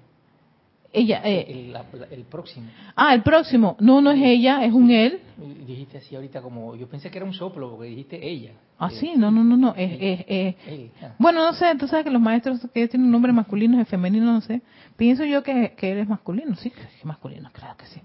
[0.93, 1.73] Ella, eh,
[2.11, 2.67] el, próximo.
[2.97, 3.77] Ah, el próximo.
[3.79, 5.21] No, no es ella, es un él.
[5.65, 8.53] Dijiste así ahorita como, yo pensé que era un soplo porque dijiste ella.
[8.77, 10.57] Ah, eh, sí, no, no, no, no, es, es,
[11.03, 11.15] ah.
[11.19, 14.33] Bueno, no sé, tú sabes que los maestros que tienen un nombre masculino y femenino,
[14.33, 14.63] no sé.
[14.97, 18.01] Pienso yo que, que él es masculino, sí, que es masculino, claro que sí.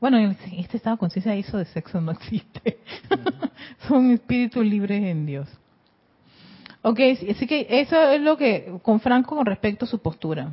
[0.00, 2.78] Bueno, en este estado de conciencia eso de sexo no existe.
[3.88, 5.48] Son espíritus libres en Dios.
[6.82, 10.52] Ok, así que eso es lo que, con Franco, con respecto a su postura.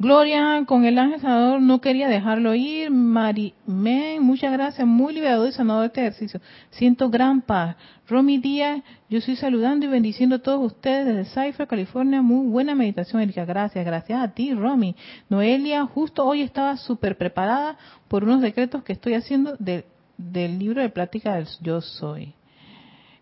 [0.00, 2.90] Gloria, con el ángel sanador no quería dejarlo ir.
[2.90, 6.40] Marimen, muchas gracias, muy liberador y sanador este ejercicio.
[6.70, 7.76] Siento gran paz.
[8.08, 12.22] Romy Díaz, yo estoy saludando y bendiciendo a todos ustedes desde Cypher, California.
[12.22, 13.44] Muy buena meditación, Erika.
[13.44, 14.96] Gracias, gracias a ti, Romy.
[15.28, 17.76] Noelia, justo hoy estaba súper preparada
[18.08, 22.32] por unos decretos que estoy haciendo del libro de plática del Yo Soy.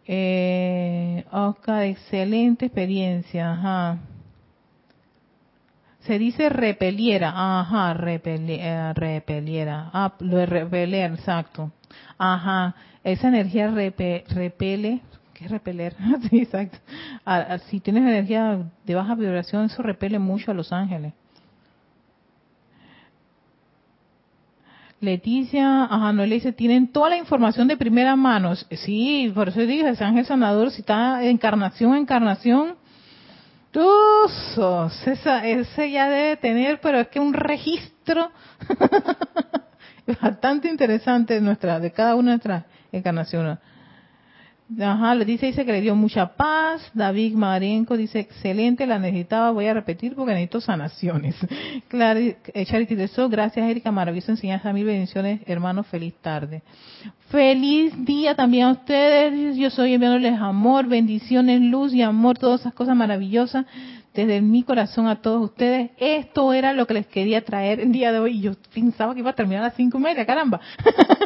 [0.06, 3.50] Eh, Oscar, excelente experiencia.
[3.50, 3.98] Ajá.
[6.08, 7.34] Se dice repeliera.
[7.36, 8.90] Ajá, repeliera.
[8.90, 9.90] Eh, repeliera.
[9.92, 11.70] Ah, lo de repeler, exacto.
[12.16, 12.74] Ajá.
[13.04, 15.02] Esa energía repele.
[15.34, 15.94] ¿Qué es repeler?
[16.30, 16.78] sí, exacto.
[17.66, 21.12] Si tienes energía de baja vibración, eso repele mucho a los ángeles.
[25.00, 28.56] Leticia, ajá, no le dice, tienen toda la información de primera mano.
[28.56, 32.77] Sí, por eso dije, ese ángel sanador, si está encarnación, encarnación,
[35.06, 38.30] esa, ese ya debe tener, pero es que un registro
[40.22, 43.58] bastante interesante nuestra, de cada una de nuestras encarnaciones.
[44.80, 46.90] Ajá, le dice, dice que le dio mucha paz.
[46.92, 51.34] David Marenco dice, excelente, la necesitaba, voy a repetir porque necesito sanaciones.
[51.88, 56.62] Claro, eh, Charity de Sol, gracias Erika, maravillosa enseñanza, mil bendiciones, hermanos, feliz tarde.
[57.30, 62.74] Feliz día también a ustedes, yo soy enviándoles amor, bendiciones, luz y amor, todas esas
[62.74, 63.64] cosas maravillosas
[64.14, 65.90] desde mi corazón a todos ustedes.
[65.98, 68.40] Esto era lo que les quería traer el día de hoy.
[68.40, 70.60] Yo pensaba que iba a terminar a las cinco y media, caramba.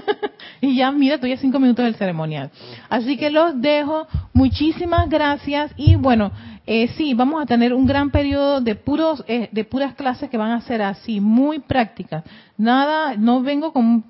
[0.60, 2.50] y ya, mira, a cinco minutos del ceremonial.
[2.88, 4.06] Así que los dejo.
[4.32, 5.72] Muchísimas gracias.
[5.76, 6.32] Y bueno,
[6.66, 10.36] eh, sí, vamos a tener un gran periodo de puros, eh, de puras clases que
[10.36, 12.24] van a ser así, muy prácticas.
[12.56, 14.04] Nada, no vengo con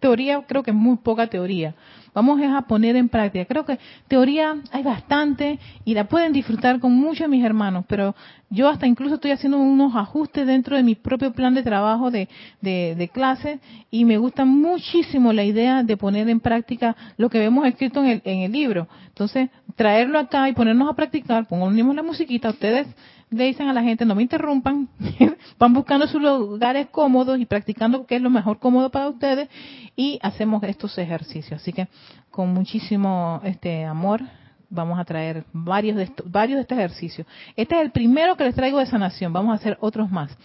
[0.00, 1.74] teoría, creo que muy poca teoría
[2.18, 3.44] Vamos a poner en práctica.
[3.44, 8.16] Creo que teoría hay bastante y la pueden disfrutar con muchos de mis hermanos, pero
[8.50, 12.28] yo hasta incluso estoy haciendo unos ajustes dentro de mi propio plan de trabajo de,
[12.60, 13.60] de, clase
[13.92, 18.10] y me gusta muchísimo la idea de poner en práctica lo que vemos escrito en
[18.10, 18.88] el, en el libro.
[19.06, 22.88] Entonces, traerlo acá y ponernos a practicar, pongamos la musiquita, ustedes
[23.30, 24.88] le dicen a la gente, no me interrumpan,
[25.58, 29.48] van buscando sus lugares cómodos y practicando qué es lo mejor cómodo para ustedes
[29.96, 31.60] y hacemos estos ejercicios.
[31.60, 31.88] Así que
[32.30, 34.22] con muchísimo este amor
[34.70, 37.26] vamos a traer varios de estos, varios de estos ejercicios.
[37.56, 40.36] Este es el primero que les traigo de sanación, vamos a hacer otros más.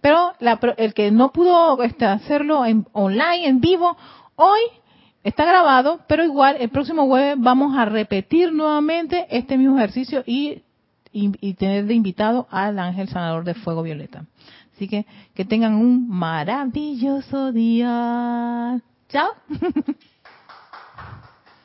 [0.00, 0.32] Pero
[0.76, 3.96] el que no pudo este, hacerlo en, online, en vivo,
[4.36, 4.60] hoy
[5.22, 10.22] está grabado, pero igual el próximo jueves vamos a repetir nuevamente este mismo ejercicio
[11.12, 14.26] y tener de invitado al ángel sanador de fuego violeta.
[14.74, 15.04] Así que
[15.34, 18.80] que tengan un maravilloso día.
[19.08, 19.32] Chao.